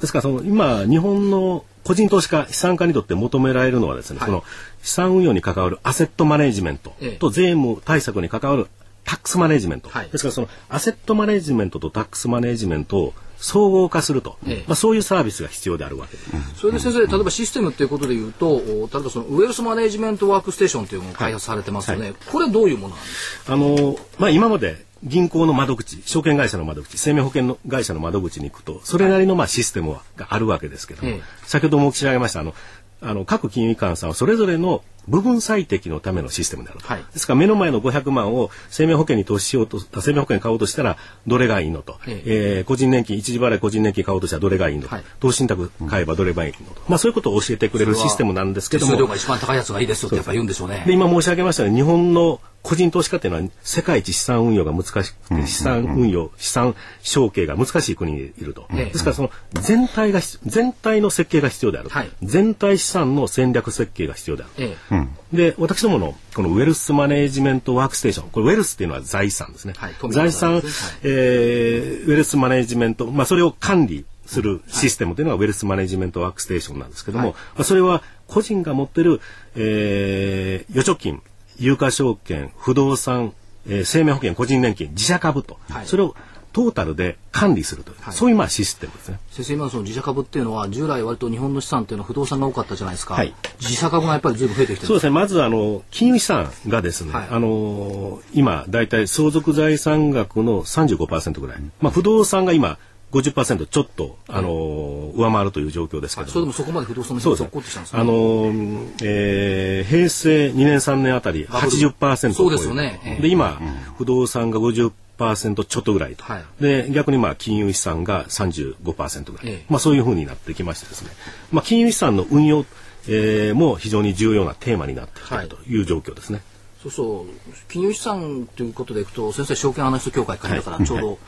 [0.01, 4.29] ですから、その、今、日本の個人投資家、資産家にとって求められるのはですね、はい。
[4.29, 4.45] その、
[4.83, 7.17] 資産運用に関わるアセットマネジメントええ。
[7.19, 8.69] と税務対策に関わる
[9.05, 9.89] タックスマネジメント。
[9.89, 10.09] はい。
[10.11, 14.65] ですから、その、アセットマネジメントとタックスマネジメントを総合化すると、ええ。
[14.67, 16.23] まあ、そういうサービスが必要であるわけで。
[16.23, 16.61] す。
[16.61, 22.13] それで先生、例えばシステムっていうことで言うと、お例えばそのウェルスマネジメントワークステーションというものを開発されてますよね。
[22.31, 23.55] これどういうものなんですか？
[23.55, 31.21] あのまあ、今まで銀行の窓口、証券会社の窓口、生命保険の会社の窓口に行くと、それなりのまあシステムはがあるわけですけども、ええ。
[31.47, 32.55] 先ほども申し上げました、あの、
[33.03, 36.87] あの各金融機関さんはそれぞれの部分最適のためのシステムであると。
[36.87, 37.05] はい。
[37.13, 42.61] ですから目の前の500万を生命保険に投資しようと、あ生命保険買おうとしたらどれがいいのと、ええ。
[42.61, 45.05] ー個人年金、一時払い個人年金買おうとしたらどれがいいのと、はい。
[45.19, 48.93] 投資信託買えばどれがいいのと、まあそういうことを教えてくれるシステムなんですけども。
[48.93, 50.85] 手数料、が一番高いやつがいいですよってやっぱ言うんでしょうね。
[50.87, 50.93] で。
[50.93, 58.67] 今申し上げましたように日本の個人投資家っていうのは世界一資産運用が難しくて、資産運用、資産承継が難しい国にいると。
[58.73, 61.89] ええですからその全体が、全体の設計が必要である。
[61.89, 62.11] はい。
[62.23, 64.77] 全体資産の戦略設計が必要である。
[64.91, 69.75] ええで、私どものこのウェルスマネジメントワークステーション、これウェルスっていうのは財産ですね。
[69.77, 70.63] はい財産、ね。
[71.03, 77.35] えーウェルスマネジメント、まあそれを管理するシステムというのがウェルスマネジメントワークステーションなんですけども、はい。
[77.35, 79.21] まあそれは個人が持ってる、
[79.57, 81.23] えー預貯金、
[81.59, 83.33] 有価証券、不動産、
[83.69, 85.87] えー生命保険、個人年金、自社株と、はい。
[85.87, 86.15] それを
[86.53, 88.15] トータルで管理するという、はい。
[88.15, 89.19] そういうまあシステムですね。
[89.31, 93.35] 先生今のその自社株っていうのは従来割と日本の資産っていうのは不動産が多かったじゃないですか、はい。
[93.61, 95.11] 自社株がやっぱり随分増えてきてるそうですね。
[95.11, 97.29] まずあの金融資産がですね、はい。
[97.31, 102.79] あの今だいたい相続財産額の35%ぐらい、まあ不動産が今
[103.13, 106.27] 50%ちょっとあの上回るという状況ですけど。
[106.27, 107.43] も、それでもそこまで不動産のそうです。
[107.43, 112.35] ね人が起こってきたんですねあのーえー平成2年3年あたりバブル80%を超える。
[112.35, 113.01] そうですよね。
[113.05, 113.23] ええ。
[113.23, 113.61] で今、
[113.99, 116.45] 不動産が50%ちょっとぐらいと、はい。
[116.61, 119.65] で逆にまあ金融資産が35%ぐらい、ええ。
[119.69, 121.11] まあそういうふうになってきましてですね、
[121.53, 122.65] まあ金融資産の運用、
[123.09, 125.83] えーも非常に重要なテーマになってきているとい。
[125.83, 126.43] う状況ですね。
[126.83, 127.53] そうそう。
[127.69, 131.19] 金融資産ということでいくと先生証券アナリスト協会会員だからちょうど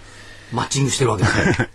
[0.52, 1.68] マッチングしてるわけですね。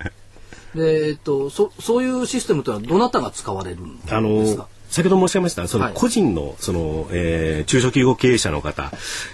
[0.76, 4.18] でえっとそそういうシステムというのはどなたが使われるんですか？
[4.18, 8.92] あの先ほど申し上げましたそのはい個人のその、えー中小企業経営者の方、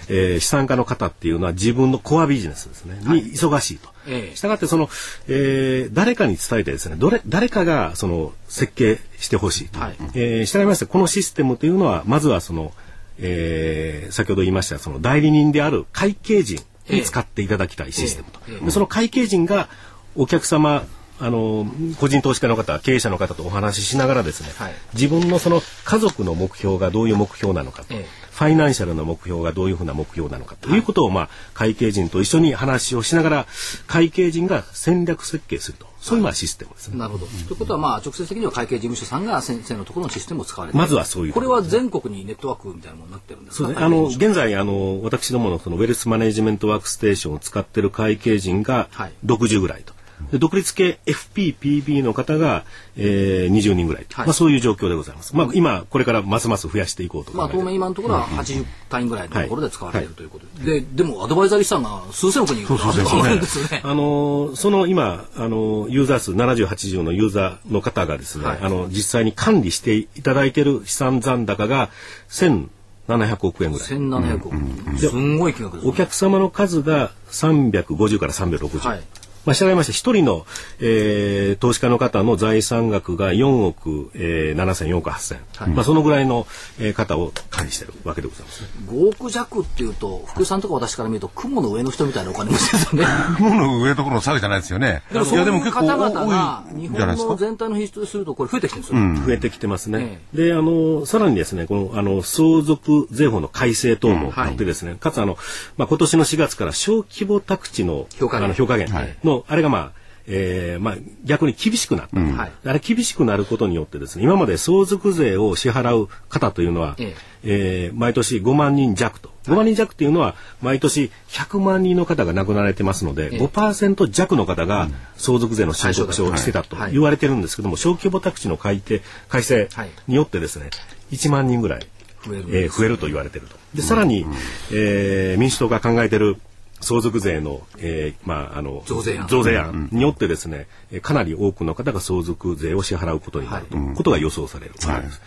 [0.08, 3.88] えー資産家の方っていうのは自分のコアビジネスですね、に忙しいと。
[4.06, 4.90] ええしたがってその、
[5.28, 9.80] えー誰かに伝えてですねどれ誰かがその設計してほしいと。
[9.80, 12.72] はいえー従いましてこのシステムというのはまずはその、
[13.18, 18.40] えー先ほど言いましたその代理人である会計人に使っていただきたいシステムと。
[18.48, 19.68] ええええでその会計人が
[20.16, 20.84] お客様
[21.24, 21.66] あの
[21.98, 24.74] 個人投資家の方経営者の方とお話ししながらですね、はい。
[24.94, 28.24] 自分のその家族の目標がどういう目標なのかと、ええ。
[28.34, 30.78] ファイナンシャルの目標がどういうふうな目標なのかとい。
[30.78, 33.46] うことを、まあ、会計人と一緒に話をしながら
[33.86, 35.86] 会計人が戦略設計すると。
[36.00, 36.98] そういうまあシステムですね。
[36.98, 37.26] なるほど。
[37.26, 43.68] ということは、まあ、直接的には会計事務所さんが先生のところのシステムを使われてまずはそういうこれは全国にネットワークみたいなものになってるんですか？
[43.70, 43.76] ね。
[43.78, 49.12] あの、現在、あの、私どものそのウェルスマネジメントワークステーションを使っている会計人がはい。
[49.24, 49.94] 60ぐらいと。
[49.94, 49.98] で
[50.32, 52.64] 独立系 FPPB の方が、
[52.96, 55.36] えー、20人ぐらいと、はいまあ、そういう状況でございます。
[55.36, 63.80] まあ、今、これからますます増やしていこうと考まあ、当面今のところは80単位ぐらいのところで使われているということで、で、でもアドバイザリー資産が数千億人あるんですよね。
[63.82, 71.90] あのその今あのユーザー数70、80のユーザーの方がですね、はいあの実際に管理していただいている資産残高が
[72.28, 73.88] 1700億円ぐらい。
[73.88, 74.98] 1700億。
[74.98, 75.90] すんごい金額ですね。
[75.90, 78.78] お客様の数が350から360。
[78.78, 79.02] はい
[79.46, 80.46] まあ、従いまして、一人の、
[80.80, 86.46] えー投資家の方の財産額が4億、えー、7000、4億8000、まあ、そのぐらいの、
[86.78, 88.68] えー方を管理しているわけでございますね。
[88.88, 93.06] 5億弱っていうと、福井さんとか私から見ると、雲の上の人みたいなお金持ちですよね。
[93.36, 95.02] 雲の上のところの下げじゃないですよね。
[95.12, 95.38] でもそう
[95.70, 97.28] 方々が日多いんじゃないですか？
[97.28, 99.26] 本の全体の比率とするとこれ増えてきてるんですよ。
[99.26, 100.20] 増えてきてますね。
[100.34, 105.36] で、あの、さらにですね、この、あの、相続税法の改正等もあってですね、かつあの、
[105.76, 108.88] まあ、今年の4月から小規模宅地の評価減あの評価減
[109.36, 112.52] の、あれがまあ、えーまあ、逆に厳しくなった、はい。
[112.64, 117.90] あれ厳しくなることによってですね今まで相続税を支払う方というのは、ええ。
[117.92, 119.30] ー毎年5万人弱と。
[119.44, 123.38] 5万人弱っていうのは毎年100万人の方が亡くなられてますので、ええ。
[123.38, 126.74] 5%弱の方が相続税の申告書をしてたと。
[126.76, 126.92] はい。
[126.92, 129.90] 言われてるんですけども小規模宅地の改定改正はい。
[130.08, 130.70] によってですね
[131.12, 131.86] 1万人ぐらい
[132.26, 133.56] 増えるえー増えると言われていると。
[133.74, 134.24] でさらに、
[134.72, 136.38] えー民主党が考えている
[136.84, 139.26] 相続税の、えーまあ、あの増税案。
[139.26, 144.74] 増税案によってですね、えーかなり多くの方が相続税を支払うことになると、ことが予想される。
[144.86, 145.20] わけです。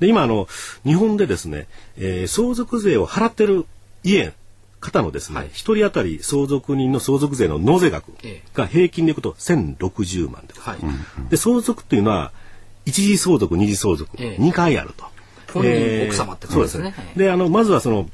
[0.00, 0.48] で今あの
[0.84, 3.64] 日本でですね、えー相続税を払ってる
[4.02, 4.32] 家
[4.80, 5.48] 方のですねはい。
[5.52, 8.48] 一、人当たり相続人の相続税の納税額ええ。
[8.52, 10.78] が平均でいくと1060万ではい。
[11.30, 12.32] で相続っていうのは
[12.84, 14.42] 一次相続二次相続、ええ。
[14.42, 15.06] 2回あると。
[15.64, 18.10] えー奥様ってこそうですすとでねあのまずはその、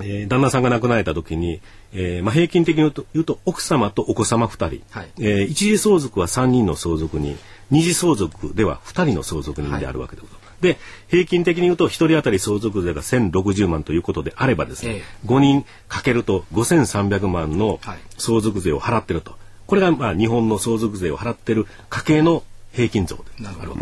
[0.00, 1.60] えー旦那さんが亡くなられた時に、
[1.92, 5.10] えーまあ、平均的に言うと言うと奥様とお子様2人、はい。
[5.18, 7.38] えー一次相続は3人の相続人
[7.70, 10.62] 二次相続では2人の相続人であるわけでございます。
[10.62, 17.98] で平均的に言うと1人当たり相続税が1060万ということであればですね、え5人かけると5300万のはい。
[18.18, 19.34] 相続税を払ってると。
[19.66, 23.76] これがまあ日本の相続税を払ってる家計の平均増でなるほ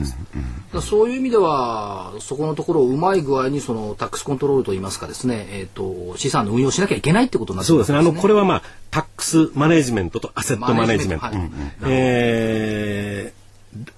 [0.73, 0.81] ど。
[0.81, 7.99] そういう意味では、そこのところをうまい具合にそのタックスコントロールといいますかですね、えっ、と、資産の運用しなきゃいけないってことになってそうですね。
[7.99, 11.27] あの、これは、はまあ、タックスマネジメントとアセットマネジメント。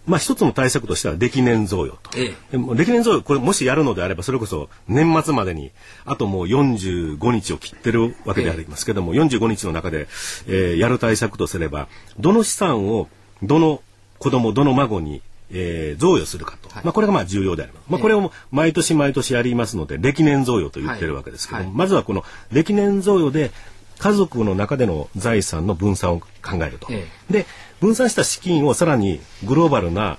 [0.05, 2.11] まあ一つの対策としては歴年贈与と。
[2.17, 5.71] えでも歴年贈与、これもしやるのであれば、それこそ年末までに、
[6.05, 10.09] あともう45日を切ってるわけでありますけども、45日の中で、
[10.49, 13.09] えーやる対策とすれば、どの資産を、
[13.43, 13.81] どの
[14.21, 16.69] 子供、どの孫に、えー贈与するかと。
[16.85, 17.85] まあこれがまあ重要であります。
[17.89, 23.51] まあこれを毎年毎年やりますので、歴年贈与と言ってるわけですけども、はいまずはこの歴年贈与で、
[23.99, 26.29] 家族の中での財産の分散を考
[26.63, 26.87] えると。
[26.91, 27.47] えで
[27.81, 30.19] 分散した資金をさらにグローバルな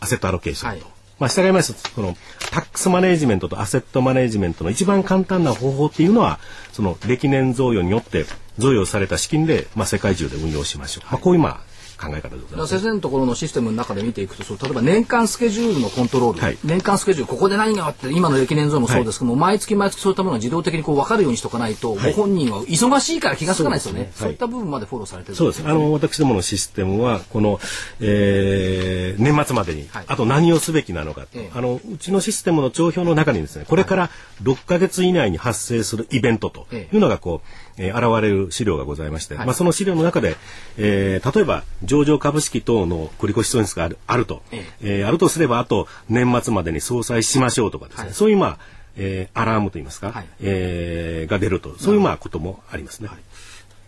[0.00, 0.84] アセットアロケーションと。
[0.84, 2.16] はいまあ、従いましてその
[2.50, 6.40] タックスマネジメントとアセットマネジメントの一番簡単な方法っていうのは
[6.72, 8.26] その歴年贈与によって
[8.58, 11.73] 贈与された資金で、まあ、世界中で運用しましょう、まあ、こういうまあ
[12.04, 12.70] 考え方でございます。
[12.70, 16.58] 先生のところのシステムの中で見ていくとそう例えば年間スケジュールのコントロール、はい。
[16.64, 24.12] 年間スケジュールここで何があって今の歴年像もそうですけども、毎月毎月そういったものが自動的にこう分かるようにしとかないと、ご本人は忙しいから気が付かないですよね。
[24.14, 24.32] そうい。
[24.32, 25.62] いった部分までフォローされてるそうです。
[25.66, 27.60] あの、私どものシステムは、この、
[28.00, 30.04] えー年末までに、はい。
[30.06, 31.50] あと何をすべきなのかと、ええ。
[31.54, 34.10] あの、うちのシステムの帳票の中にですね、これから
[34.42, 36.88] 6ヶ月以内に発生するイベントとえ。
[36.92, 37.42] いうのが、こ
[37.73, 39.46] う、えー現れる資料がございまして、はい。
[39.46, 40.36] まあ、その資料の中で、
[40.78, 45.04] えー例えば、上場株式等の繰越損失があるあると、ええ。
[45.04, 48.14] ーあるとすれば、あと年末までに総裁しましょうとかですね、はい。
[48.14, 48.58] そういう、まあ、
[48.96, 50.26] えーアラームといいますか、はい。
[50.40, 53.08] えーが出ると、そういう、まあ、こともありますね。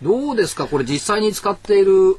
[0.02, 0.66] どうですか？
[0.66, 2.16] これ実際に使っている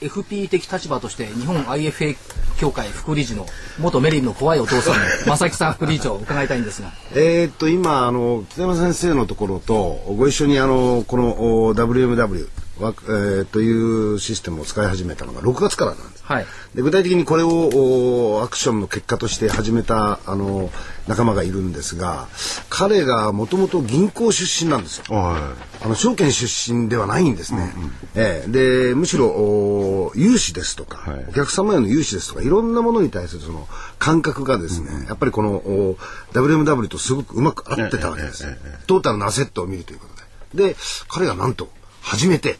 [0.00, 2.16] FP 的立場として日本 IFA
[2.58, 3.46] 協会副理事の
[3.78, 5.00] 元メリルの怖いお父さんの
[5.36, 6.92] 正木さん副理事長伺いたいんですが。
[7.14, 12.48] えーっと今あの北山先生のところとご一緒にあのこのお WMW
[12.80, 16.24] わえーというシステムを使い始めたのが6月からなんです。
[16.24, 20.70] はいで具体的にこれをおアクションの結果として始めたあの
[21.06, 22.28] 仲間がいるんですが
[22.68, 25.04] 彼がもともと銀行出身なんですよ。
[25.14, 27.72] はあの証券出身ではないんですね。
[28.14, 33.66] ええでむしろお融資ですとか、はいお客様への融資ですとかいろんなものに対するその
[33.98, 35.96] 感覚がですね、やっぱりこのお
[36.32, 38.46] WMW とすごくうまく合ってたわけです。
[38.86, 40.70] トータルのアセットを見るということで。
[40.72, 40.76] で
[41.08, 41.68] 彼がなんと
[42.00, 42.58] 初めて、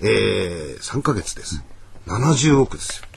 [0.00, 1.62] えー、3ヶ月です。
[2.06, 3.08] 70億ですよ。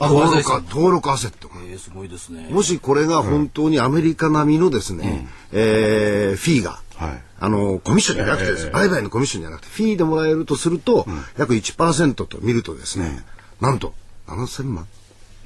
[0.00, 1.56] 登録あ登録アセットが。
[1.62, 11.06] えー、すごいですねもしこれが本当にアメリカ並みのですね、えーフィーが、はいあの、コミッションじゃなくてです、売買のコミッションじゃなくて、フィーでもらえるとすると、
[11.38, 13.24] 約1%と見るとですね、
[13.60, 13.94] なんと、
[14.26, 14.86] 7000万。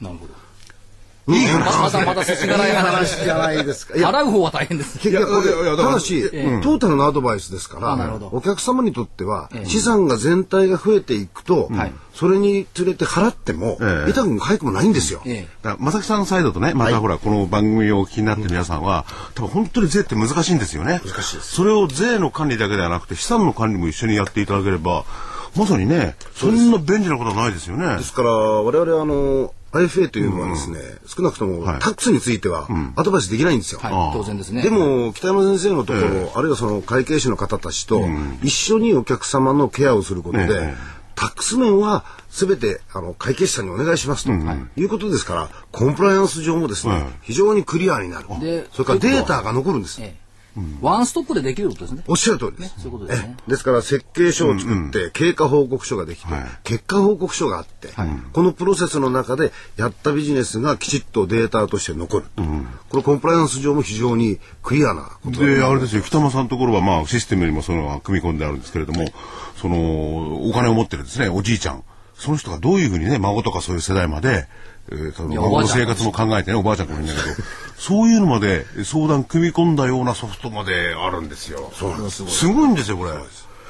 [0.01, 0.44] なるほど
[1.27, 3.97] いいままだまだ進まない話話じゃないですか。
[3.97, 4.99] いや、払う方は大変です。
[4.99, 11.71] 結局ただし、トータルのアドバイスですからお客様にとっては、資産が全体が増えていくと、
[12.15, 14.11] それにつれて払っても、ええ。
[14.11, 15.23] 痛くも痒くもないんですよ。
[15.25, 15.49] ええ。
[15.63, 21.01] だから正木さんサイドとね、またほら、この番組をお聞きになってる皆さんは、多分本当に税って難しいんですよね。
[21.05, 21.55] 難しいです。
[21.55, 25.05] それを税の管理だけではなくて、資産の管理も一緒にやっていただければ、
[25.57, 27.97] まさにね、そんな便利なことはないですよね。
[27.97, 28.03] で。
[28.05, 31.79] すから我々あの IFA というのはですね、少なくともはい。
[31.81, 33.81] タックスについてはアドバイスできないんですよ。
[33.81, 33.93] はい。
[34.17, 34.63] 当然ですね。
[34.63, 38.03] でも北山先生のところ、あるいはその会計士の方たちと
[38.43, 44.85] 一緒にお客様のケアをすることで、ええタックス面は全てあの会計士さんにお願いしますと、い。
[44.85, 48.27] うことですからコンプライアンス上もですね、はい非常にクリアになる。
[48.41, 50.01] でそれからデータが残るんです。
[50.57, 52.05] ええワンストップでできることですね。
[52.07, 52.75] おっしゃる通りです。
[52.79, 53.37] そういうことですね。
[53.49, 56.45] ですから設計書を作って経過報告書ができて、はい。
[56.63, 57.89] 結果報告書があって、
[58.33, 62.27] このプロセスの中でやったビジネスがきちっとデータとして残る、
[62.89, 66.45] これコンプライアンス上も非常にクリアなことだで、あれですよ、北間さん。
[66.45, 69.07] のところは、まあ、システムにもその組み込んであるんですけれども、
[69.57, 71.83] その、お金を持ってるですね、おじいちゃん。
[72.15, 74.47] その人がどういうふうにね、孫とかそういう世代まで、
[74.91, 77.37] えー、そのや孫の生活も考えてね、おばあちゃんかもいいんだけど、
[77.77, 81.71] そういうのまで相談組み込んだようなソフトまであるんですよ。
[81.75, 82.27] そうなんです。
[82.27, 83.13] すごいんですよ、これ。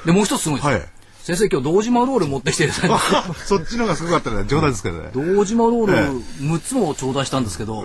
[0.05, 0.67] で、もう一つすごいです。
[0.67, 4.43] はい先生今日堂島ロール持ってきていただいて そっちのがすごかったね。
[4.47, 5.09] 冗談ですけどね。
[5.35, 5.93] 堂島ロール
[6.39, 7.83] 6つも頂戴したんですけど、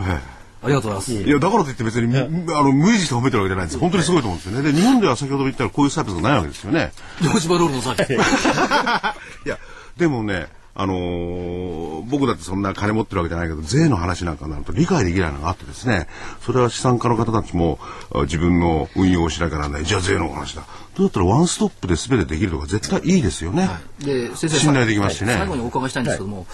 [0.62, 1.26] ありがとうございます。
[1.26, 3.78] いや、だからといって別に、あの、無理して褒めてるわけじゃないんです。
[3.78, 4.72] 本当にすごいと思うんですよね。
[4.72, 6.92] で、日本では先ほど言ったらこういうサービスがないわけですよね。
[7.24, 9.46] 堂島ロールのサービス。
[9.46, 9.58] いや、
[9.96, 10.48] でもね、
[10.80, 16.08] あのー僕だってそんな金持ってるわけじゃないけど、税の話なんかになると理解できないのがあってですね、
[16.40, 17.78] それは資産家の方たちも
[18.12, 19.84] あ自分の運用をしなきゃならない。
[19.84, 20.62] じゃあ税の話だ。
[20.96, 23.68] どうやったらワンストップで全てできるとか絶対いいですよね。
[24.00, 26.44] で、先生、信頼できますしね最後にお伺いしたいんですけども、や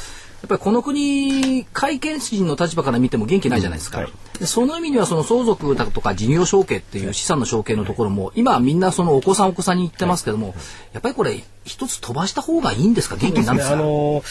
[0.46, 4.08] っぱりこの国、会計士の立場から見ても元気ないじゃないですか。
[4.38, 10.54] でその意味には、その相続だとか事業承継っていう資産の承継のところも、今はみんなそのお子さんお子さんに言ってますけども、
[10.92, 13.16] やっぱりこれ、一つ飛ばした方がいいんですか？
[13.16, 13.74] 元気になるんですか？
[13.74, 14.22] あの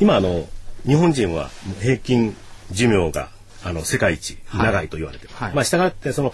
[0.00, 0.46] 今あの
[0.86, 1.50] 日本人は
[1.80, 2.36] 平均
[2.70, 3.30] 寿命が
[3.64, 5.30] あの世界一長いと言われてる。
[5.34, 5.54] はい。
[5.54, 6.32] まあ従ってその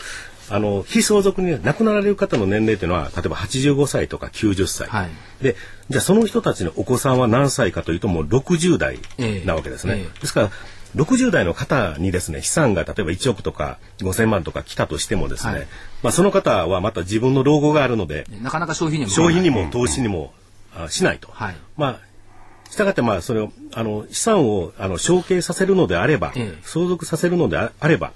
[0.50, 5.10] あの非相続に亡くなられる方の年齢というのは例えば85歳とか90歳、はい。
[5.42, 5.56] で
[5.88, 8.98] じゃあその人たちのお子さんは何歳かというともう60代
[9.44, 10.00] なわけですね、ええ。
[10.00, 10.50] ええですから
[10.96, 15.66] 60代の方にですね資産が例えば1億とか5000万とか来たとしてもですね、はい。
[16.02, 20.32] まあ、その方はまた自分の老後があるのでなかなか消費には向か消費にも投資にも、
[20.76, 21.28] あしないと。
[21.32, 21.56] はい。
[21.76, 22.00] まあ
[22.70, 26.58] したがってまあそれをあの資産をあの承継させるのであれば、ええ。
[26.62, 28.12] 相続させるのでああれば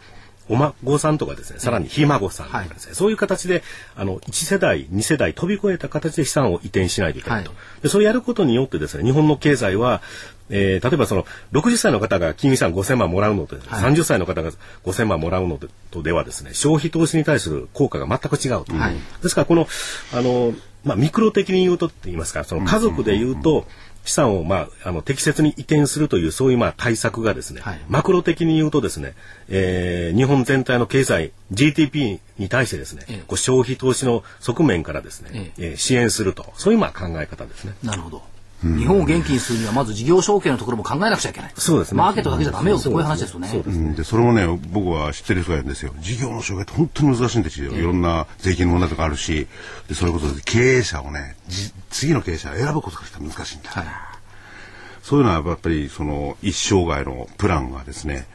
[0.49, 3.63] お孫さんとかですねさらにひ孫さんとかですね、そういう形で
[3.97, 7.83] あの1世代2世代飛び越えた形で資産を移転しないといけないと、はい。
[7.83, 10.03] でそれをやることによってですね日本の経済は
[10.51, 13.93] えー例えばその60歳の方が金融資産5000万もらうのと、はい。
[13.93, 14.51] 30歳の方が
[14.85, 15.59] 5000万もらうの
[15.91, 18.97] とではですね消費投資に対する効果が全く違うと、はい。
[19.23, 19.67] ですからこの
[20.13, 23.67] あの、まあ、ミクロ的に言うとって言いますかその家族で言うと、
[24.09, 29.15] 資産を、まあ、あの適切に移転するというそういうまあ対策がですね、はいマクロ的に言うとですね、
[29.49, 37.75] えー日本全体の経済 GDP に対してですね、ええこう消費投資の側面からですね、ええー支援するとそういうまあ考え方ですね。
[37.83, 38.23] なるほど。
[38.63, 41.53] 日本を元気にするにはまず事業承継のところも考えなくちゃいけない。
[41.57, 43.63] そうですねマーケットだけじゃダメよってこういう話ですよね。
[43.65, 45.95] うんで、それもね、僕は知ってる人がいるんですよ。
[46.01, 47.73] 事業の障害って本当に難しいんですよ。
[47.73, 49.47] いろんな税金の問題とかあるし、
[49.89, 53.91] で、それこそ経営者をね、じ次の経営者を選ぶことが難しいんだよね。
[55.03, 58.27] そういうのはやっぱり、その、一生涯のプランがですね、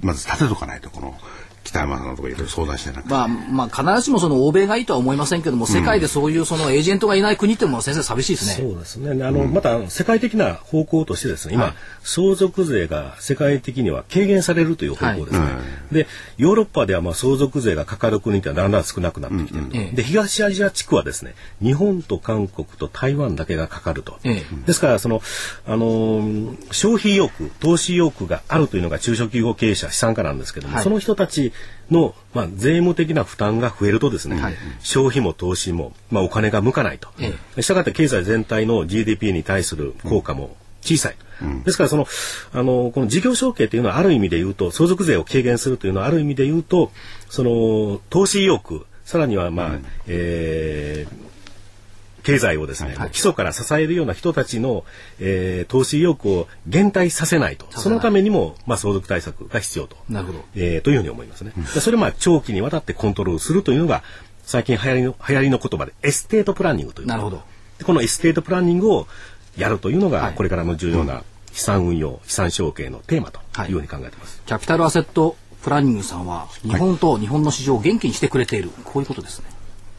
[0.00, 1.16] まず立てとかないと、この、
[1.66, 3.02] 北山さんのところいろいろ相談してな。
[3.06, 8.68] まあ、まあ、必ずしもその欧米がいいとは思いませんけども、世界でそういうそのエージェントがいない国っても先生寂しいですね。
[8.68, 9.24] そうですね。
[9.24, 11.74] あの、また世界的な方向としてですね、今、はい
[12.06, 15.46] 相続税が世界的には軽減されるという方向ですね。
[15.90, 16.06] で、
[16.38, 24.18] ヨーロッパではまあ相続税がかかる国ってだんだん少なくなってきていると、ええで、東アジア地区はですね、日本と韓国と台湾だけがかかると。
[24.22, 25.20] ええですから、その、
[25.66, 31.52] あのー消費意欲、投資意欲があるというのが中小企業経営者、資産家なんですけども、はいその人たち
[31.90, 37.08] の、まあ、税務的な負担が増えるとですね、はい消費も投資も、まあ、お金が向かないと。
[37.56, 41.16] えしたがって経済全体の GDP に対する効果も小さい。
[41.64, 42.06] ですからその
[42.52, 46.90] あのこの事業承継というのはある意味で言うと相続税を軽減するというのはある意味で言うと
[47.28, 51.25] その投資意欲さらにはまあ、えー
[52.26, 54.84] 経済をですね、基礎から支えるような人たちの、
[55.20, 57.66] えー投資意欲を減退させないと。
[57.70, 60.44] そのためにも、まあ、相続対策が必要と,、なるほど。
[60.56, 61.52] えーというふうに思いますね。
[61.56, 64.02] でそれをまあ長期にわたってコントロールするというのが
[64.42, 67.06] 最近流行りの流行りの言葉でエステートプランニングという。
[67.06, 67.42] なるほど。
[67.78, 69.06] でこのエステートプランニングを
[69.56, 70.34] やるというのが、はい。
[70.34, 73.72] これからの重要な資産運用、資産承継のテーマとい。
[73.72, 74.42] うふうに考えています。
[74.46, 78.70] キャピタルアセットプランニングさんは、日本と日本の市場を元気にしてくれている。
[78.84, 79.46] こういうことですね。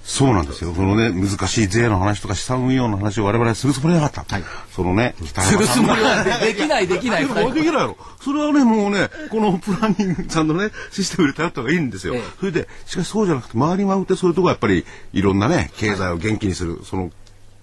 [0.08, 0.74] そうなんですよ。
[0.74, 4.36] そのね、難しい税の話とか資産運用の話を我々はするつもりなかった。
[4.36, 7.28] はいそのね、北するつ山さんもりは できない、できない。
[7.28, 7.98] できないやろ。
[8.22, 12.16] それはね、もうね、このプランニングさんのね、システムで頼った方がいいんですよ。
[12.16, 17.12] ええそれで、しかしそうじゃなくて、回り回ってそういうところはやっぱり、いろんなね、経済を元気にする、その、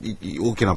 [0.02, 0.76] いい大きな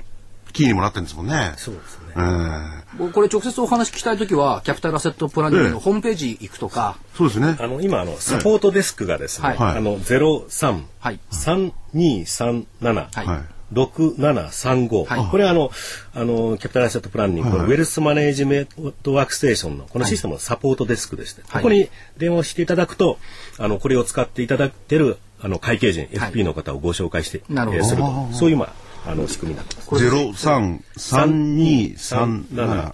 [0.58, 1.54] キーにもなってるんですもんね。
[1.58, 2.06] そうですね。
[2.15, 3.12] うん。
[3.12, 7.56] これ直接お話聞きたいときは、キャピタルアセットプランニングのホームページ行くとか、そうですね。
[7.60, 9.58] あの今あのサポートデスクがですね、はい。
[9.58, 9.78] はい。
[9.78, 11.20] あのゼロ三はい。
[11.30, 13.26] 三二三七はい。
[13.28, 13.41] はい。
[13.72, 15.06] 六七三五。
[15.06, 15.26] はい。
[15.30, 15.70] これはあの
[16.15, 17.67] あのキャピタルアセットプランニング、はい。
[17.67, 18.67] ウェルスマネージメン
[19.04, 21.62] トワークステーションのこのシステムのサポートデスクでして、はい。
[21.62, 23.20] ここに電話をしていただくと
[23.60, 27.84] あのこれを使っていただいてるあの会計人 FP の方をご紹介して、なるほど。
[27.84, 28.28] えーすると。
[28.32, 30.03] そういうまああの仕組みになってます。
[30.03, 32.93] ゼロ三三二三七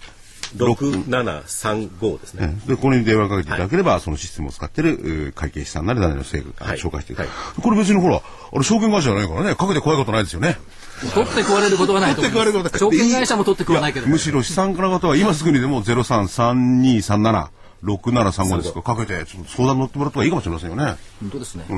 [0.55, 2.55] 六七三五ですね。
[2.67, 7.29] で、これに電話かけていただければ、そのシステムを使ってる、えー会計士さんなり誰の成果、はい紹介していく、はい
[7.61, 8.21] これ別にほら、あ
[8.57, 10.57] れ証券会社じゃないからね、かけて怖いことないですよね。
[11.15, 12.77] 取って食われることはないと思います。
[12.77, 14.07] 証券会社も取って食わないけど。
[14.07, 17.49] むしろ資産家の方は今すぐにでもゼロ三三二三七
[17.81, 20.95] 六七三五ですから、かけて、ちょっと相談乗ってもらった方がいいかもしれませんよね。
[21.19, 21.65] 本当ですね。
[21.67, 21.75] 今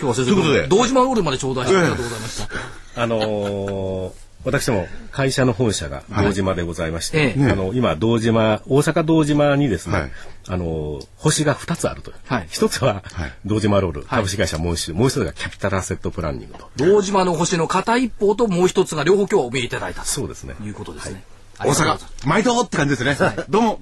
[0.00, 2.81] 日は先ということで生、堂島ロールまで頂戴してありがとうございました。
[2.96, 4.12] あのー
[4.44, 7.50] 私ども会社の本社が堂島でございまして、ええ。
[7.52, 10.10] あの今堂島大阪堂島にですね、はい。
[10.48, 12.48] あのー星が2つあるという、はい。
[12.50, 13.32] 一つははい。
[13.46, 16.68] 堂島ロール、株式会社モンシュもう一つがキャピタルアセットプランニングと。
[16.76, 20.54] 堂島の星の片一方ともう一つが両方今日はお見えいただいたそうですね。
[20.54, 21.22] ということですね。
[21.58, 23.36] あ大阪、毎度って感じですね。
[23.48, 23.80] どうも、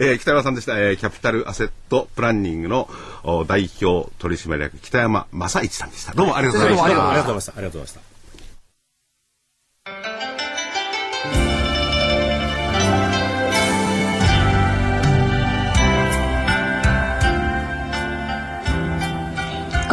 [0.00, 2.88] えー北山さんでした、えーキャピタルアセットプランニングの
[3.22, 6.12] お代表取締役北山正一さんでした。
[6.12, 6.88] どうもありがとうございました。
[6.88, 7.52] どうもありがとうございました。
[7.52, 8.05] ありがとうございました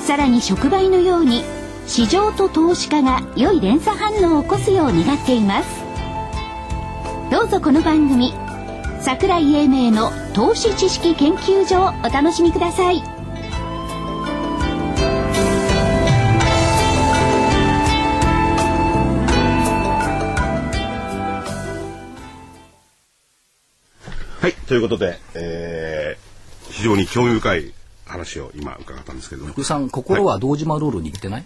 [0.00, 1.42] さらに触媒のように
[1.86, 5.68] 市場と投資家が良い連鎖反応を起こすよう願っています。
[7.30, 8.32] どうぞこの番組
[9.00, 13.00] 桜井英明の投資知識研究所をお楽しみください。
[24.40, 27.74] はい、ということで、えー、非常に興味深い
[28.10, 29.46] 話を今伺ったんですけれど。
[29.46, 31.44] も、福井さん、心は堂島ロールに行ってない、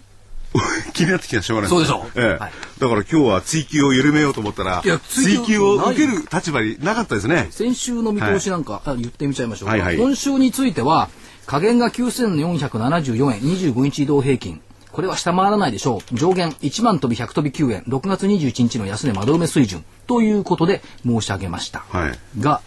[0.93, 2.19] 気になってきたらしょうがないそうでしょう。
[2.19, 2.27] ええ。
[2.27, 2.51] はい。
[2.79, 5.59] だから今日は追求を緩めようと思ったら、いや追求。
[5.59, 7.47] を受ける立場になかったですね。
[7.51, 9.97] 先週の見通しなんか、あ言ってみちゃいましょうか、はいはい。
[9.97, 11.09] 今週については
[11.45, 14.61] 下限が9474円25日移動平均。
[14.91, 16.15] これは下回らないでしょう。
[16.15, 17.83] 上限1万飛び100飛び9円。
[17.83, 19.83] 6月21日の安値窓埋め水準。
[20.07, 22.19] ということで申し上げました、はい。
[22.39, 22.61] が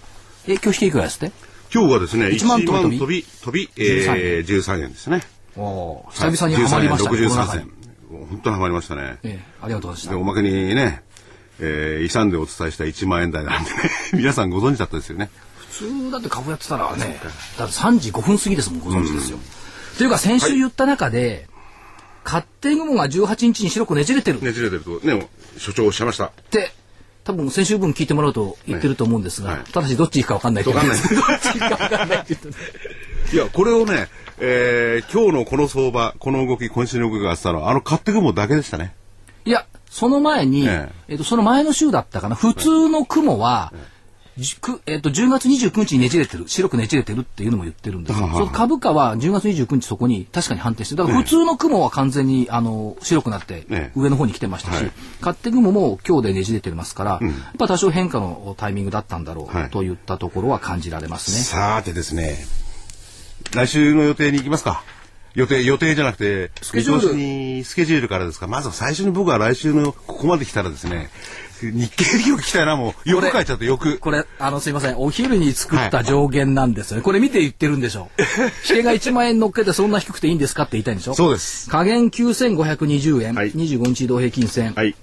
[0.46, 1.32] え今日引けいくらですって？
[1.72, 5.22] 今日はですね、1 1万万飛び飛び、えー、13円ですね。
[5.56, 7.78] おー久々にはまりましたね、13この中に円、63銭。
[8.30, 9.18] 本当にはまりましたね。
[9.22, 11.02] ええありがとうございで、まおまけにね、
[11.60, 13.76] えー、遺産でお伝えした1万円台なんでね、
[14.14, 15.30] 皆さんご存知だったですよね。
[15.70, 17.20] した普通だって株やってたらね
[17.58, 19.38] だって3時5分過ぎですもんご存知ですよ、
[19.98, 21.48] というか先週言った中で、
[22.24, 26.26] 勝手雲が18日に白くねじれてるねじれてると、ね、所長おっしゃいました。
[26.26, 26.72] って
[27.28, 29.64] 多分先週分聞いてもらうと言ってると思うんですが、はい。
[29.70, 31.36] ただしどっち行くか分かんないって言ってわかんない。
[31.36, 32.54] どっち行くか分かんないって言っ
[33.26, 34.08] ていや、これをね、
[34.38, 38.94] えー、今日のこの相場、この動き、今週の動きがあったのは、あの買って雲だけでしたね。
[39.44, 41.14] いやその前に、ええ。
[41.16, 42.34] っとその前の週だったかな。
[42.34, 43.88] 普通の雲は、じく
[44.86, 48.26] えっと10月29日にねじれてる白くねじれてるっていうのも言ってるんですよ。
[48.26, 53.92] ははその株価は10月29日そこに確かに判定してるだから普通の雲は完全にあの白くなってええ。
[53.96, 54.92] 上の方に来てましたし、はい。
[55.20, 59.64] 勝手雲も今日でねじれてますから、やっぱ多少変化のタイミングだったんだろはい。
[59.66, 61.38] うといったところは感じられますね。
[61.38, 62.36] さてですね、
[63.54, 64.84] 来週の予定に行きますか。
[65.34, 67.64] 予定、予定じゃなくて、スケジュール。
[67.64, 68.46] スケジュールからですか。
[68.46, 71.10] まず最初に僕は来週のここまで来たらですね、
[71.62, 72.92] 日経記録来たいな、もう。
[73.04, 73.98] 欲書いちゃって、欲。
[73.98, 74.98] これ、あの、すいません。
[74.98, 77.02] お昼に作った上限なんですよね。
[77.02, 78.22] これ見て言ってるんでしょう。
[78.70, 81.68] 引けが1万円乗っけてそんな低くていいんですかって言いたいんでしょそうです。
[81.70, 84.72] 下限9520円、はい25日移動平均線。
[84.74, 84.94] はい。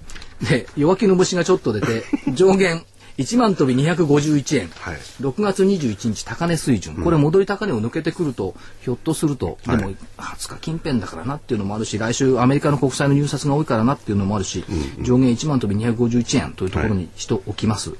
[0.42, 2.84] で、弱気の節がちょっと出て、上限
[3.18, 4.68] 1万飛び251円。
[4.68, 4.96] はい。
[5.20, 6.96] 6月21日高値水準。
[6.96, 14.64] これ戻り高値を抜けてくると、ひょっとすると、でも20日近辺だからなっていうのもあるし、来週アメリカの国債の入札が多いからなっていうのもあるし、
[15.00, 17.94] 上限1万飛び251円というところにしておきます。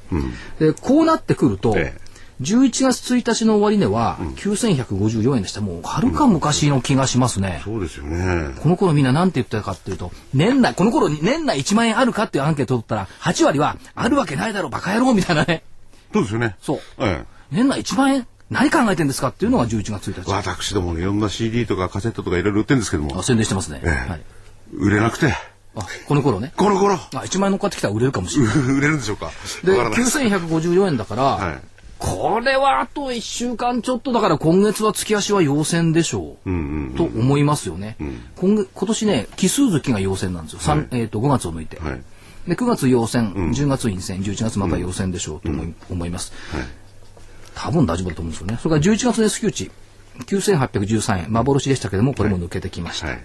[0.59, 2.06] で、こうなってくると、ええ
[2.41, 5.61] 11月1日の終値は9154円でした。
[5.62, 7.62] もうはるか昔の気がしますね。
[7.64, 8.55] そうですよね。
[8.61, 15.62] この頃みんな何て言ってたかっていうと、年内、この頃に年内1万円あるかっていうアンケート取ったら、8割は、あるわけないだろ、バカ野郎みたいなね。
[16.12, 16.57] そうですよね。
[16.61, 16.80] そう。
[16.99, 17.24] ええ。
[17.51, 20.30] 年内1万円何考えてんですかっていうのが11月1日。
[20.30, 23.80] 私どもね、いろんな CD とかカセットとかいろいろ売ってるんですけどもあ、宣伝してますね。
[23.82, 24.20] ええはい。
[24.74, 25.34] 売れなくて、
[25.74, 26.53] あ、この頃ね。
[26.57, 28.57] この頃、あ、1万円乗っかってきたら売れるかもしれない。
[28.76, 29.30] 売れるんでしょうか。
[29.64, 36.97] で、わからないです9154円だから、はいこれはあと1週間ちょっとだから今月は月足は陽線でしょう。
[36.97, 37.97] と思いますよね。
[38.36, 40.61] 今月今年ね、奇数月が陽線なんですよ。
[40.61, 41.78] 三えっ、と、5月を抜いて。
[41.78, 42.03] はい
[42.47, 46.32] で、9月陽線、10月陰線、11月また陽線でしょうと思い,、思います。
[47.57, 48.59] 多分大丈夫だと思うんですよね。
[48.62, 49.70] それから11月の S q 値、
[50.26, 53.09] 9813円、幻でしたけども、これも抜けてきました。
[53.09, 53.24] はい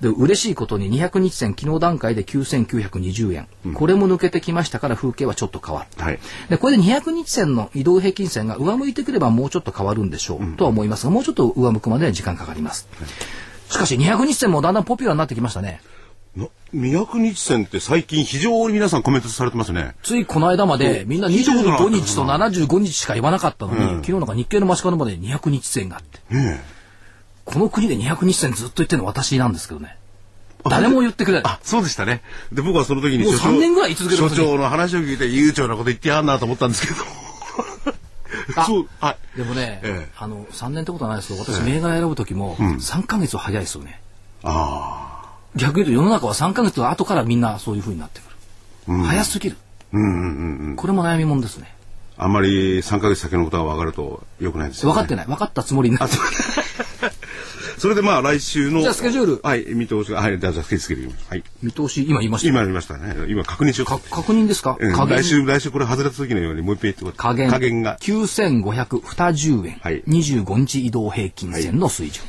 [0.00, 6.18] で嬉しいことに200日線昨日段階で9920円、これも抜けてきましたから風景はちょっと変わった、はい。
[6.48, 12.88] でこれで200日線の移動平均線が上向いてくればもうちょっと変わるんでしょう、とは思いますがもうちょっと上向くまでは時間かかります、
[13.68, 15.80] しかし200日線もだんだんポピュラーになってきましたね。
[16.36, 19.96] な200日線って最近非常に皆さんコメントされてますね。
[20.04, 26.20] ついこの間までみんな聞いたことなかった25日と75日しか言わなかったのに、昨日なんか日経の街角まで200日線があって。
[26.32, 26.77] ね
[27.48, 29.96] この国で200日線ずっと言ってるのは私なんですけどね。
[30.68, 31.52] 誰も言ってくれない。
[31.52, 32.20] あ、そうでしたね。
[32.52, 37.00] で、僕はその時にもう3年ぐらい続け所長の話を聞いて悠長なこと言ってやんなと思ったんですけど。
[38.56, 39.38] あそう、はい。
[39.38, 40.12] でもね、ええ。
[40.18, 44.00] あの3年ってことはないですけど私銘柄選ぶ時も3ヶ月は早いですよね、
[44.42, 48.28] あ逆に言うと世の中は3ヶ月後からみんなそういう風になってく
[48.90, 49.56] る、早すぎる、
[50.76, 51.74] これも悩みもんですね。
[52.16, 52.24] あ。
[52.24, 54.94] あんまり3ヶ月先のことが分かると良くないですよ、ね。
[54.94, 55.26] 分かってない。
[55.26, 56.16] 分かったつもりになって
[57.78, 58.80] それでまあ来週の。
[58.80, 59.40] じゃあスケジュール。
[59.42, 61.12] はい、見通しが、はい、じゃあスケジュール。
[61.28, 61.44] はい。
[61.62, 62.48] 見通し今言いました。
[62.48, 63.14] 今見ましたね。
[63.28, 65.08] 今確認しようか確認ですか、うん。
[65.08, 67.34] 来週、来週これ外れた時のようにもう一遍言ってください。
[67.34, 67.50] 加減。
[67.50, 67.98] 加減が。
[68.00, 70.02] 9520円、はい。
[70.04, 72.22] 25日移動平均線の水準、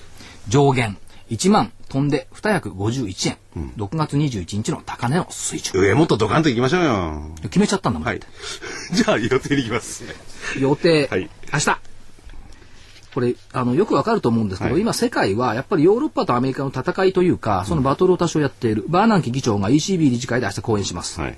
[0.47, 0.97] 上限。
[1.29, 1.71] 1万。
[1.89, 2.27] 飛んで。
[2.33, 3.37] 251円、
[3.77, 5.81] 6月21日の高値の水準。
[5.81, 7.31] 上もっとドカンと行きましょうよ。
[7.43, 8.19] 決めちゃったんだもん、はい。
[8.93, 10.03] じゃあ予定に行きます。
[10.59, 11.29] 予定、はい。
[11.51, 11.79] 明日
[13.13, 14.81] これあのよくわかると思うんですけど、はい。
[14.81, 21.37] 今世界はやっぱりヨーロッパとアメリカの戦いというかそのバトルを多少やっている、バーナンキ議長が ECB 理事会で明日講演します、はい。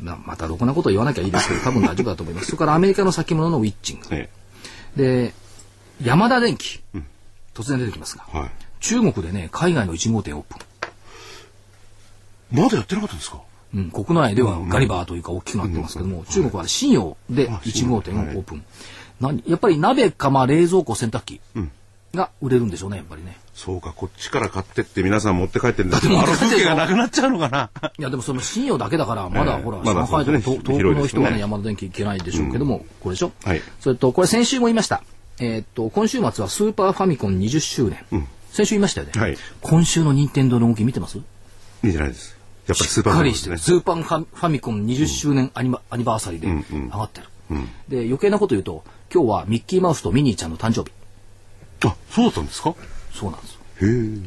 [0.00, 2.46] ままたろくなこと言わなきゃいいですけど 多分大丈夫だと思います。
[2.46, 4.06] それからアメリカの先物のウィッチング。
[4.10, 4.28] え
[4.96, 5.32] で
[6.02, 6.80] 山田電機、
[7.54, 8.38] 突然出てきますが、え。
[8.38, 8.50] はい。
[8.80, 10.58] 中国でね海外の1号店オープン。
[12.62, 13.40] まだやってなかったんですか？
[13.74, 18.62] うん、国内ではガリバーというか大きくなってますけども、中国は信用で1号店をオープン。
[19.22, 21.40] 何やっぱり鍋釜冷蔵庫洗濯機
[22.14, 23.38] が売れるんでしょうね、やっぱりね。
[23.54, 27.70] そうか、こっちから買ってって皆さん持って帰ってるんだけど、あのだって持って帰ってる風景がなくなっちゃうのかな。
[27.98, 35.02] いや、でもその信用だけだから、まだほら、まだ上海とかそうの人はね、山田電機行けないでしょうけども、これでしょはいそれと、これ先週も言いました。
[35.38, 38.28] えーっと、今週末はスーパーファミコン20周年。
[38.50, 39.12] 先週言いましたよね。
[39.18, 41.18] はい今週の任天堂の動き見てます？
[41.18, 41.22] い
[41.84, 42.36] いんじゃないです。
[42.66, 43.12] やっぱりスーパー。
[43.14, 43.56] ファミコンですね。
[43.58, 47.26] スーパーファミコン20周年アニ,、アニバーサリーで上がってる。
[47.88, 50.90] で、余計なこと言うと、今日はミッキーマウスとミニーちゃんの誕生日。
[51.86, 52.74] あ、そうだったんですか？
[53.12, 53.60] そうなんですよ。
[53.82, 54.18] へえ。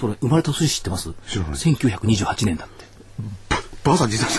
[0.00, 1.12] それ、生まれた年知ってます？
[1.28, 2.84] 知らない ?1928 年だって。
[3.84, 4.30] ばあさん実は。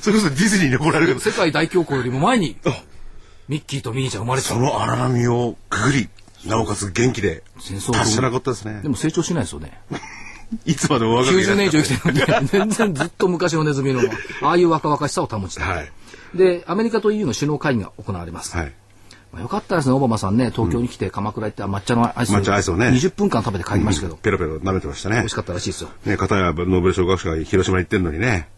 [0.00, 2.56] それこそディズニーに怒られる世界大恐慌よりも前に、
[3.48, 4.60] ミッキーとミニーちゃん生まれてたそ。
[4.60, 6.08] の荒波をくぐり、
[6.46, 8.88] なおかつ元気で、戦争達者なことですねで。
[8.88, 9.78] も成長しないですよね。
[10.66, 14.00] いつまでも若くいら90年以上れ生きてるんで、全然ずっと昔のネズミの、
[14.42, 15.68] ああいう若々しさを保ちたい。
[15.76, 15.92] はい。
[16.34, 18.56] で、アメリカと EU の首脳会議が行われます。
[18.56, 18.72] はい。
[19.32, 25.34] まあよかったですね、オバマさんね、東京に来て鎌倉行って抹茶のアイスを抹茶アイスをね20分間食べて帰りましたけど、ペロペロ舐めてましたね美味し。
[25.34, 25.90] かったらしいですよ。
[26.04, 28.48] ね、片やノーベル賞学者が広島に行ってんのにね。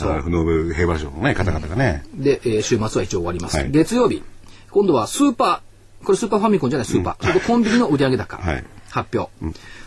[0.00, 2.04] あノーベル平和賞のね、方々がね。
[2.14, 3.56] で、えー週末は一応終わります。
[3.58, 4.22] はい月曜日、
[4.70, 9.30] 今度はスーパー、これスーパーファミコンじゃないスーパー、それとコンビニの売上高、はい発表、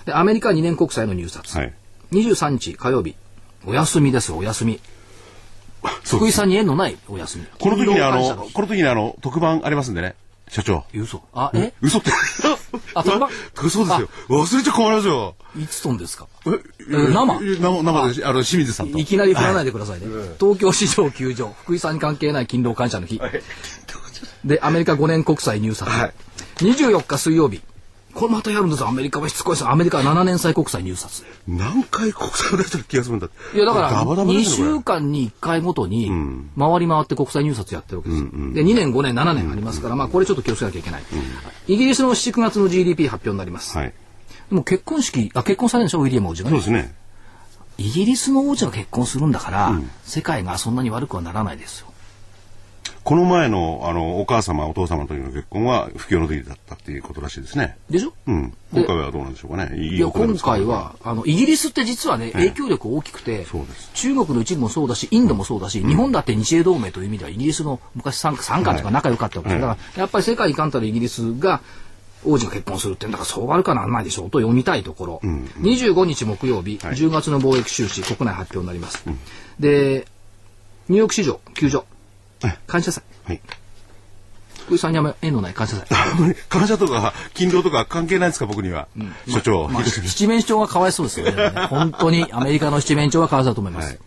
[0.06, 1.74] で、アメリカ2年国債の入札、はい。
[2.12, 3.16] 23日火曜日、
[3.66, 4.80] お休みですよ、お休み。
[6.03, 7.45] 福井さんに縁のないお休み。
[7.59, 10.15] この時にあの、この時にあの、特番ありますんでね。
[10.49, 10.84] 社長。
[10.93, 11.21] 嘘。
[11.34, 11.73] あ、え？
[11.81, 12.11] 嘘って。
[12.93, 13.29] あ特番？
[13.71, 14.09] そうですよ。
[14.29, 15.36] 忘れちゃ困りますよ。
[15.57, 16.27] いつ飛んですか？
[16.45, 16.49] え
[16.89, 17.39] 生？
[17.59, 18.97] 生生で、あの、清水さんと。
[18.99, 20.05] いきなり振らないでくださいね。
[20.39, 23.19] 東京市場休場、福井さんに関係ない勤労感謝の日。
[24.45, 25.88] で、アメリカ5年国債入札。
[25.88, 26.13] はい
[26.57, 27.61] 24日水曜日。
[28.14, 28.88] これまたやるんですよ。
[28.88, 29.72] アメリカはしつこいですよ。
[29.72, 31.24] アメリカは7年債国債入札。
[31.47, 33.57] 何回国債を出してる気がするんだって。
[33.57, 36.11] いや、だから、ダバダバ2ですよこれ週間に1回ごとに、
[36.57, 38.30] 回り回って国債入札やってるわけですよ。
[38.30, 41.03] で、2年、5年、7年ありますから、まあ、これちょっと気をつけなきゃいけない。
[41.68, 43.78] イギリスの7、9月の GDP 発表になります。
[43.78, 43.93] はい。
[44.49, 46.95] でも結婚式、あ、結婚されるんでしょウィリアム王子がねそうですね。
[47.78, 51.88] イギリスの王子が結婚するんだから、世界がそんなに悪くはならないですよ。
[53.04, 57.78] この前のあのお母様お父様の時の結婚は不況の時だったっていうことらしいですね。
[57.89, 58.14] でしょ？
[58.28, 58.54] うん。
[58.72, 59.78] 今回はどうなんでしょうかね。
[59.78, 63.45] いいや今回はあのイギリスって実はね影響力大きくて、
[63.93, 71.62] 中国の一部もそうだしインドもそうだし、日本だって日英同盟という意味ではイギリスの昔参参加とか仲良かったわけだからやっぱり世界に冠たるイギリスが
[72.24, 79.04] 王子が結婚するってんだからそう悪かなんないでしょうと読みたいところ、25日木曜日、10月の貿易収支国内発表になります、
[79.60, 80.08] で
[80.88, 81.86] ニューヨーク市場休場
[82.68, 83.41] 感謝祭はい。
[84.66, 85.88] 福井さんには縁のない感謝祭
[86.50, 88.88] 感謝とか勤労とか関係ないですか僕には？
[89.28, 89.68] 所長。
[89.68, 91.50] まあ、七面鳥がかわいそうですよね。
[91.70, 93.88] 本当にアメリカの七面鳥はかわいそうだと思います。
[93.89, 94.00] はい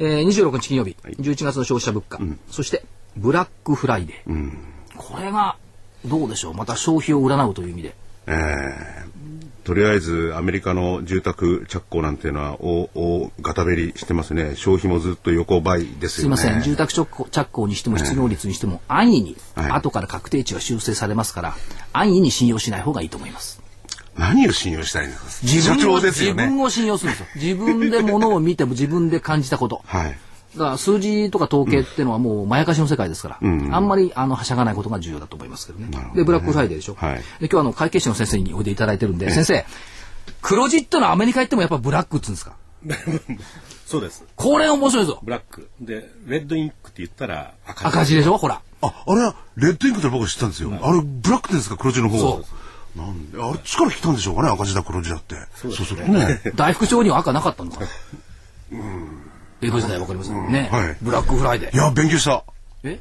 [0.00, 2.20] えー、26日金曜日、11月の消費者物価、
[2.50, 2.84] そして
[3.16, 4.50] ブラックフライデー。
[4.96, 5.56] これが
[6.04, 7.94] どうでしょうまた消費を占うという意味で。
[8.28, 9.08] えー
[9.68, 14.56] とりあえずアメリカの住宅着工なんていうのは大大ガタベリしてますね。
[14.56, 16.38] 消費もずっと横ばいですよね。
[16.38, 19.70] すいません、住宅着工着工にしても失業率にしても安易に、はい。
[19.72, 21.54] 後から確定値が修正されますから、
[21.92, 23.60] 安易に信用しない方がいいと思います。
[24.16, 25.46] 何を信用したいんですか？
[25.46, 27.26] 自分を自分を信用するんですよ。
[27.36, 29.82] 自分で物を見ても自分で感じたこと。
[29.84, 30.18] はい
[30.56, 35.88] だから数字とか統計っていうのはもうまやかしの世界ですから、あんまりあのはしゃがないことが重要だと思いますけどね。
[36.14, 36.94] で、ブラックフライデーでしょ。
[36.94, 39.64] はいで、今日あの会計士の先生においでいただいてるんで、先生、
[40.42, 42.52] 黒字ってのはアメリカ行ってもやっぱブラックっつうんですか？
[43.86, 44.24] そうです。
[44.36, 45.20] これ面白いぞ。
[45.22, 45.68] ブラック。
[45.80, 47.86] で、 red ink って言ったら赤字。
[47.88, 48.36] 赤字でしょ？
[48.38, 48.60] ほら。
[48.80, 51.76] ああれは red ink って僕知ったんですよ、あれブラックですか？
[51.76, 52.44] 黒字の方そ
[52.96, 54.48] なんであれ力来たんでしょうかね？
[54.50, 57.86] 赤字だ黒字だってそうするとね 大福帳には赤なかったのかな？
[59.60, 61.74] 江戸時代わかりますね、はいブラックフライデー。
[61.74, 62.44] いや勉強した
[62.84, 62.98] え？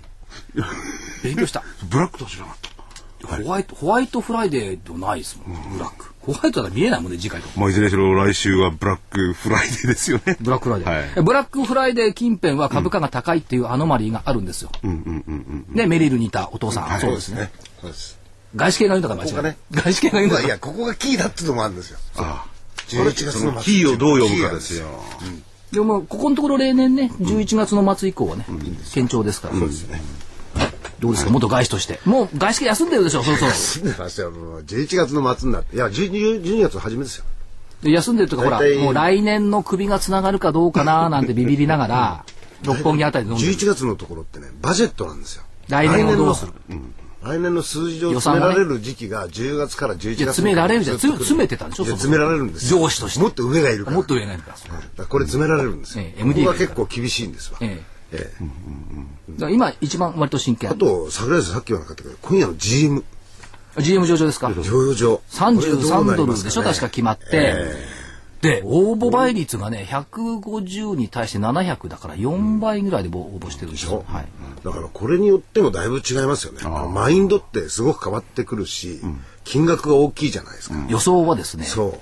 [1.23, 1.63] 勉強した？
[1.89, 2.67] ブラックとは知らなかった
[3.43, 6.13] ホワイト、ホワイトフライデーではないですもん、ブラック。
[6.21, 7.59] ホワイトだら見えないもんね、次回とか。
[7.59, 14.71] まあいずれにしろ来週はブラックフライデーですよねブラックフライデー、はいえブラックフライデー近辺は株価が高いっていうアノマリーがあるんですよ。
[15.73, 17.51] で、メリルにいたお父さん、そうですね。
[17.81, 18.19] そうです。
[18.55, 19.43] 外資系が言うんだから間違いない。
[19.43, 20.47] ね外資系が言うんだから。
[20.47, 21.99] いや、ここがキーだっていうのもあるんですよ。
[22.17, 22.45] あ
[22.87, 24.87] 11月そののキーをどう読むかですよ
[25.71, 28.45] でも、ここのところ例年ね、11月の末以降はね、
[28.93, 29.55] 堅調ですから。
[29.55, 30.01] そうですね。
[30.99, 31.99] どうですか、元外資として。
[32.05, 33.51] もう外資系休んでるでしょ、そろそろ。
[33.53, 34.31] 住んでましたよ。
[34.31, 35.75] もう11月の末になって。
[35.75, 37.25] いや、12, 12月初めですよ。
[37.83, 42.23] で休んでるとか、ほら、もう来年の首がつながるかどうかななんてビビりながら、
[42.63, 43.53] 六本木あたりで飲んでる。
[43.53, 45.43] 11月のところってね、バジェットなんですよ。
[45.67, 46.53] 来年をどうする？
[47.23, 50.99] 来年の数字を詰められる時期が10月から11月詰められるじゃん。
[50.99, 52.79] 詰めてたんでしょ詰められるんですよ。
[52.79, 53.19] 上司として。
[53.19, 53.97] もっと上がいるから。
[53.97, 54.53] もっと上ないから。
[54.53, 58.33] だからこれ詰められるんですよ、ええこ MD こが結構厳しいんですわ、ええ。
[59.49, 60.71] 今一番割と真剣。
[60.71, 60.75] あ。
[60.75, 63.03] と桜井さんさっき言わなかったけど今夜の GM
[63.79, 64.53] GM 上場ですか？
[64.53, 64.93] 上場。
[64.93, 66.67] 上33ドルでしょ、ね。
[66.67, 67.96] 確か決まって。
[68.41, 74.03] で、応募倍率がね、150に対して700だから4倍ぐらいで応募してるんですよ。
[74.07, 74.27] はい。
[74.63, 79.01] だからこれによってもだいぶ違いますよねマインドってすごく変わってくるし、
[79.43, 81.99] 金額が大きいじゃないですか、予想はですね、そう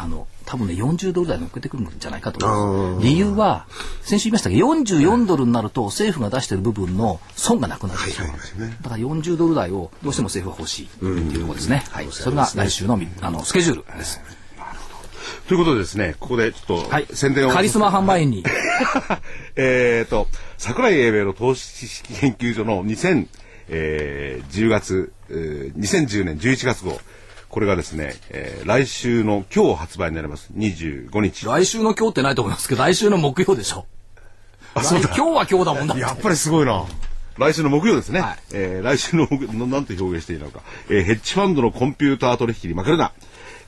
[0.00, 3.06] あの、多分ね、40ドル台乗っけてくるんじゃないかと思います。
[3.06, 3.66] 理由は、
[4.00, 8.24] 先週言いましたけど、44ドルになると政府が出してる部分の損がなくなるでしょ。
[8.24, 11.84] だから40ドル台をどうしても政府は欲しいっていうところですね。
[11.90, 12.08] はい。
[12.10, 14.20] それが来週のみあのスケジュールです。
[15.50, 17.06] ということでですねここでちょっとはい。
[17.12, 18.44] 宣伝をカリスマ販売員に。
[19.56, 20.28] えっと、
[20.58, 23.26] 桜井英明の投資知識研究所の2010、
[23.70, 27.00] えー10月、えー2010年11月号。
[27.48, 30.50] これがですね、えー来週の今日発売になります。
[30.56, 31.46] 25日。
[31.46, 33.86] 来週の今日ってないと思いますけど、来週の木曜でしょ。
[34.74, 35.08] あ、そうだ。
[35.08, 35.98] 来今日は今日だもんだ。
[35.98, 36.84] やっぱりすごいな。
[37.38, 38.20] 来週の木曜ですね。
[38.20, 40.60] はいえー来週の木のなんて表現していいのか。
[40.88, 43.10] えーヘッジファンドのコンピューター取引に負けるな。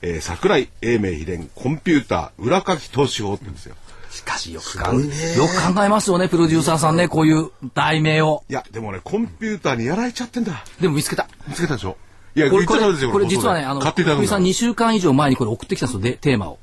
[0.05, 3.75] えー桜井英明秘伝コンピューター裏書き投資法って言うんですよ。
[4.11, 8.43] しかしよく考え、よく考えますよね、プロデューサーさんね、こういう題名を。
[8.49, 10.63] いや、でもね、コンピューターにやられちゃってんだ。
[10.79, 11.27] でも見つけた。
[11.47, 11.97] 見つけたでしょ？
[12.35, 12.81] いや、これ、これ
[13.11, 16.59] これ実はね、あの、福井さん2週間以上前にこれ送ってきたんですよ、でテーマを。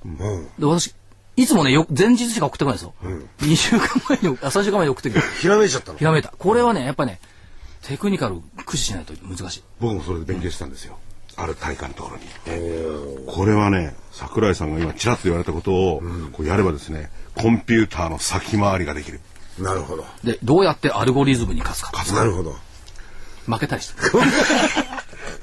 [0.59, 0.95] で、私、
[1.37, 2.95] いつもね、よ前日しか送ってこないですよ。
[3.41, 6.33] 2週間前に、あ、3週間前に送ってきて、ひらめいちゃったのひらめいた。
[6.39, 7.21] これはね、やっぱね、
[7.83, 9.63] テクニカル駆使しないと難しい。
[9.81, 10.99] 僕もそれで勉強したんですよ。
[11.43, 12.35] ある大会のところに行っ
[13.25, 13.27] て。
[13.27, 19.21] これはね、桜井さんが今ちらっと言われたことを、こうやればですね、コンピューターの先回りができる。
[19.59, 21.93] なるほどで、どうやってアルゴリズムに勝つか。
[22.15, 22.57] なるほど
[23.47, 23.95] 負けたりして。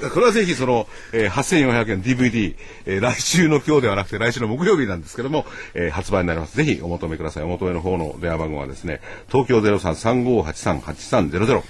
[0.10, 6.56] これはぜひその、えー、8400円 DVD、えー来週の今日ではなくて来週の木曜日なんですけども、えー発売になります。
[6.56, 7.44] ぜひお求めください。
[7.44, 11.64] お求めの方の電話番号はですね、東京0335838300、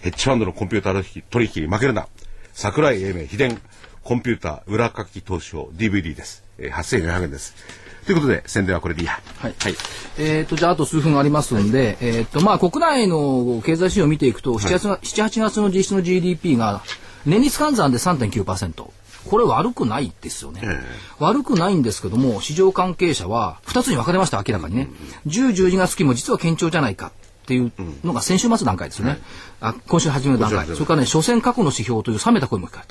[0.00, 2.06] ヘッジファンドのコンピューター取引取引に負けるな、
[2.52, 3.60] 桜井英明秘伝
[4.02, 6.44] コンピューター裏書き投資法 DVD です。
[6.58, 7.54] えー、8400円です。
[8.04, 9.20] ということで、宣伝はこれでいいや。
[9.38, 9.54] はい。
[9.58, 9.74] はい。
[10.18, 16.82] えっ、と、じゃあ、あと数分ありますんで、えっ、と、まあ、国内の経済指標を見ていくと、7月が、7、8月の実質の GDP が、
[17.24, 18.90] 年率換算で3.9%。
[19.24, 20.62] これ悪くないですよね、
[21.20, 24.88] 悪くないんですけども、市場関係者は2つに分かれました、明らかにね。
[25.28, 27.12] 10、12月期も実は堅調じゃないか。
[27.42, 27.72] っていう
[28.04, 29.18] のが先週末段階ですよね。
[29.60, 30.66] あ今週初めの段階。
[30.66, 32.84] それからね、所詮過去の指標という冷めた声も聞か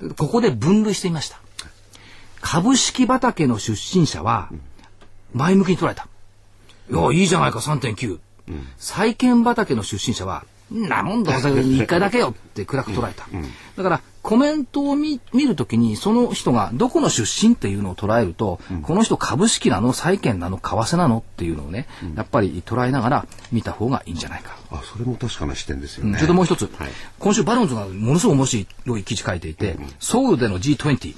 [0.00, 0.14] れた。
[0.14, 1.40] ここで分類してみました。
[2.40, 4.50] 株式畑の出身者は、
[5.34, 6.08] 前向きに捉えた。
[6.90, 8.18] いや、いいじゃないか、3.9。
[8.78, 13.26] 債券畑の出身者は、んなもんだ、一回だけよって暗く捉えた。
[13.76, 21.86] だから、コメントを見見るときに、その人がどこの出身っていうのを捉えると、この人株式なの、債券なの、為替なのっていうのをね、
[22.16, 24.56] やっぱり捉えながら見た方がいいんじゃないか。
[24.72, 26.16] あ、それも確かな視点ですよね。
[26.16, 26.68] それともう一つ、
[27.20, 31.14] 今週バロンズがものすごく面白い記事書いていて、ソウルでの G20、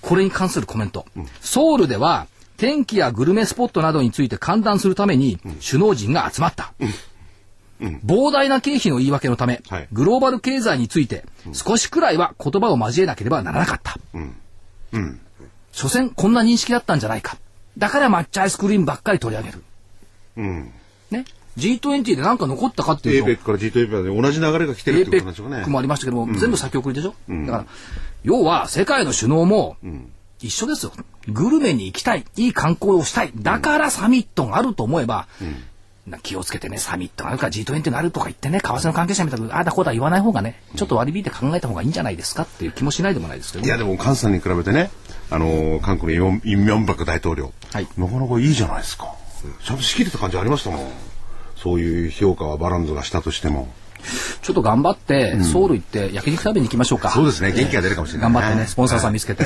[0.00, 1.06] これに関するコメント。
[1.40, 2.26] ソウルでは、
[2.56, 6.74] 天気やグルメスポットなどについて歓談するために首脳陣が集まった。
[7.80, 13.96] 膨大な経費の言い訳のため、はいグローバル経済について少しくらいは言葉を交えなければならなかった。
[15.72, 17.38] 所詮こんな認識だったんじゃないか。
[17.78, 19.62] だから抹茶アイスクリームばっかり取り上げる。
[20.36, 20.72] うん。
[21.10, 21.24] ね
[21.56, 25.70] ？G20 で何か残ったかっていうと、APEC から G20 まで同じ流れが来てるってことね APEC。
[25.70, 27.66] もありましたけども、全部先送りでしょ、だから、
[28.24, 29.76] 要は世界の首脳も
[30.40, 30.92] 一緒ですよ。
[31.28, 33.32] グルメに行きたい、いい観光をしたい。
[33.34, 35.46] だからサミットがあると思えば、な
[36.22, 44.90] 気をつけてね、サミットがあるから G20 があるとか言ってね、為替の関係者みたいな、ああだこうだ言わない方がね、ちょっと割り引いて考えた方がいいんじゃないですかっていう気もしないでもないですけどいや、でも、菅さんに比べてね、
[45.30, 49.14] あのー韓国のイ・イ・ミョンバク大統領、はいなかなかいいじゃないですか。
[49.64, 50.90] ちゃんと仕切れた感じありましたもん。
[51.56, 53.68] そういう評価はバランズがしたとしても。
[54.42, 57.10] ちょっと頑張って、ソウル行って焼肉食べに行きましょうか。
[57.10, 59.44] そうですね、元気が出るかもしれない、頑張ってね、スポンサーさん見つけて。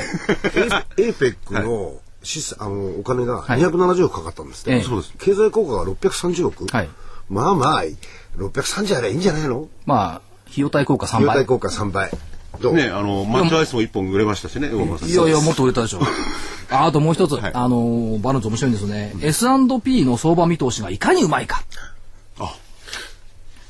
[0.97, 1.93] APEC の
[2.25, 4.81] 資産、あのお金が270億かかったんですって、ええ。
[4.83, 5.13] そうです。
[5.19, 6.89] 経済効果が630億、はい。
[7.29, 7.83] まあまあ
[8.37, 9.67] 630あればいいんじゃないの？
[9.85, 11.19] まあ、費用対効果3倍。
[11.23, 11.45] 費用対。
[11.45, 12.09] 効果3倍。
[12.61, 14.69] どう、ね、あの、抹茶アイスも一本売れましたしね。
[14.69, 15.99] いやいや、もっと売れたでしょ。
[16.71, 17.51] あ あともう一つ、はい。
[17.53, 19.13] あのーバランス面白いんですよね。
[19.21, 21.63] S&P の相場見通しがいかにうまいか。
[22.39, 22.55] あ、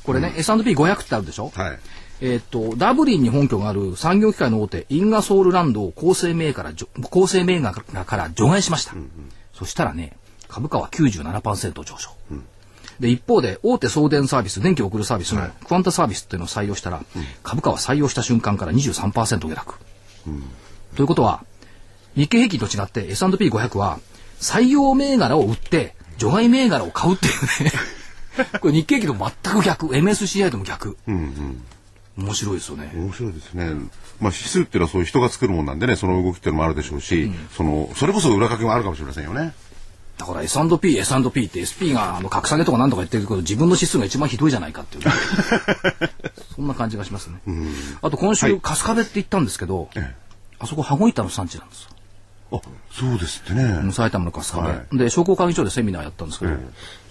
[0.04, 1.50] これね、S&P500 ってあるでしょ？
[1.54, 1.78] はい。
[2.20, 6.72] えーっと、ダブリンに本拠がある産業機械の大手、インガソールランドを構成銘から、
[7.10, 8.94] 構成銘柄から除外しました。
[9.52, 10.16] そしたらね、
[10.48, 12.10] 株価は97%上昇。
[13.00, 17.04] で、一方で、大手送電サービス、電気を送るサービスのクワンタサービスっていうのを採用したら、
[17.42, 19.74] 株価は採用した瞬間から23%下落。
[20.94, 21.44] ということは、
[22.14, 24.00] 日経平均と違って S&P500 は、
[24.40, 27.72] 採用銘柄を売って、除外銘柄を買うっていうね。
[28.60, 29.86] これ日経平均と全く逆。
[29.88, 30.96] MSCI とも逆。
[32.16, 32.90] 面白いですよね。
[32.94, 33.66] 面白いですね。
[34.20, 39.54] まあ、指数っていうのはそういう人が作るもんなんでね、その動きっていうのもあるでしょうし、その、それこそ裏掛けもあるかもしれませんよね。
[40.16, 45.04] だから S&P、S&P って SP があの格下げとかなんとか言ってるけど、自分の指数が一番ひどいじゃないかっていう。
[46.56, 47.40] そんな感じがしますね。
[48.00, 50.14] あと今週、春日部って言ったんですけど、え
[50.58, 51.90] あそこ羽子板の産地なんですよ。
[52.52, 52.60] あ、
[52.92, 53.92] そうですってね。
[53.92, 56.52] 埼玉の春日部、はで商工会議所でセミナーやったんですけど、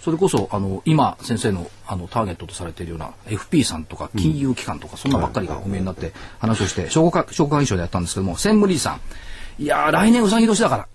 [0.06, 9.64] それこそあの今先生のあのターゲットとされているような FP さんとか金融機関とか、そんなばっかりがお見えになって話をして商工会商工会議所でやったんですけども専務理事さん。
[9.64, 10.88] いやー来年うさぎ年だから。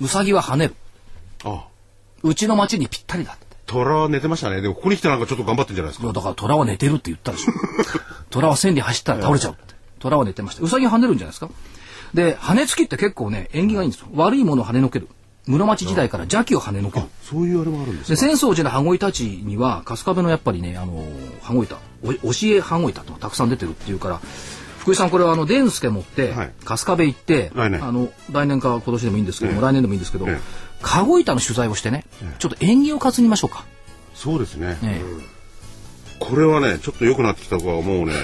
[0.00, 0.74] うさぎは跳ねる。
[1.44, 1.66] あ、
[2.22, 3.32] うちの町にぴったりだ。
[3.32, 4.60] って虎は寝てましたね。
[4.60, 6.04] でも、ここに来てなんかちょっと頑張ってんじゃないですか。
[6.04, 7.52] いやだから虎は寝てるって言ったでしょ。
[8.30, 9.74] 虎は千里走ったら倒れちゃうって。
[9.98, 10.62] 虎は寝てました。
[10.62, 11.50] うさぎは跳ねるんじゃないですか。
[12.14, 14.06] で跳ねつきって結構ね縁起がいいんですよ。
[14.14, 15.08] 悪いものを跳ねのける
[15.46, 17.06] 室町時代から邪気を跳ねのける。
[17.22, 18.32] そういうあれもあるんですでね。
[18.32, 21.04] 浅草寺の羽子板地には春日部のやっぱりねあの
[21.42, 24.20] 羽子板お教え羽子板とたくさん出てるっていうから
[24.82, 26.52] 福井さんこれはあの伝助持って、はい。
[26.64, 27.84] 春日部行って来年。
[27.84, 30.40] あの来年か今年でもいいんですけども、来年でもいいんですけど、ええ。
[30.82, 32.04] 羽子板の取材をしてね、
[32.40, 33.64] ちょっと縁起を担ぎましょうか、
[34.14, 34.76] そうですね。
[34.82, 35.00] え
[36.18, 38.14] これはね、ちょっと良くなってきた子はもうね、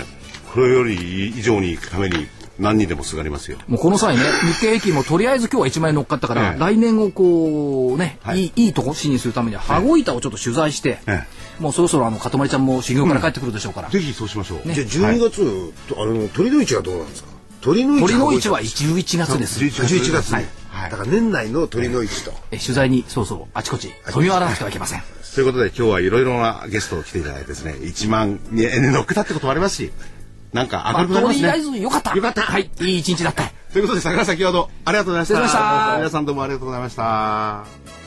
[0.53, 2.27] これより以上に行くために
[2.59, 3.59] 何にでもすがりますよ。
[3.61, 6.59] えもうこの際ね日経平均もとりあえず今日は1万円乗っかったから、ええ。
[6.59, 8.47] 来年をこうね、はい。
[8.47, 11.23] い、いいいとこしにするためには羽子板をちょっと取材して、え
[11.61, 14.73] もうそろそろあのかとまりちゃんも修行から帰ってくるでしょうから、ぜひそうしましょう。
[14.73, 17.29] じゃあ12月、とあの鳥の市はどうなんですか？
[17.61, 19.59] 鳥の市鳥の市は11 11月です。
[19.71, 20.11] 月。
[20.13, 20.33] 月。
[20.33, 20.45] はい。
[20.45, 20.49] ね、
[20.91, 25.03] だから年内の鳥の市と、え取材にそうそうあちこち飛び回らなくてはいけません。
[25.35, 29.93] ということで今日はいろいろなゲストを来ていただいてですね、1万円乗っけたってこともありますし、
[30.53, 31.43] なんか明るくなりますね。
[31.43, 35.49] とりあえずよかったよかったはいいい一日だったということで、桜井先ほどありがとうございました。
[35.49, 37.98] した皆さんどうもありがとうございました。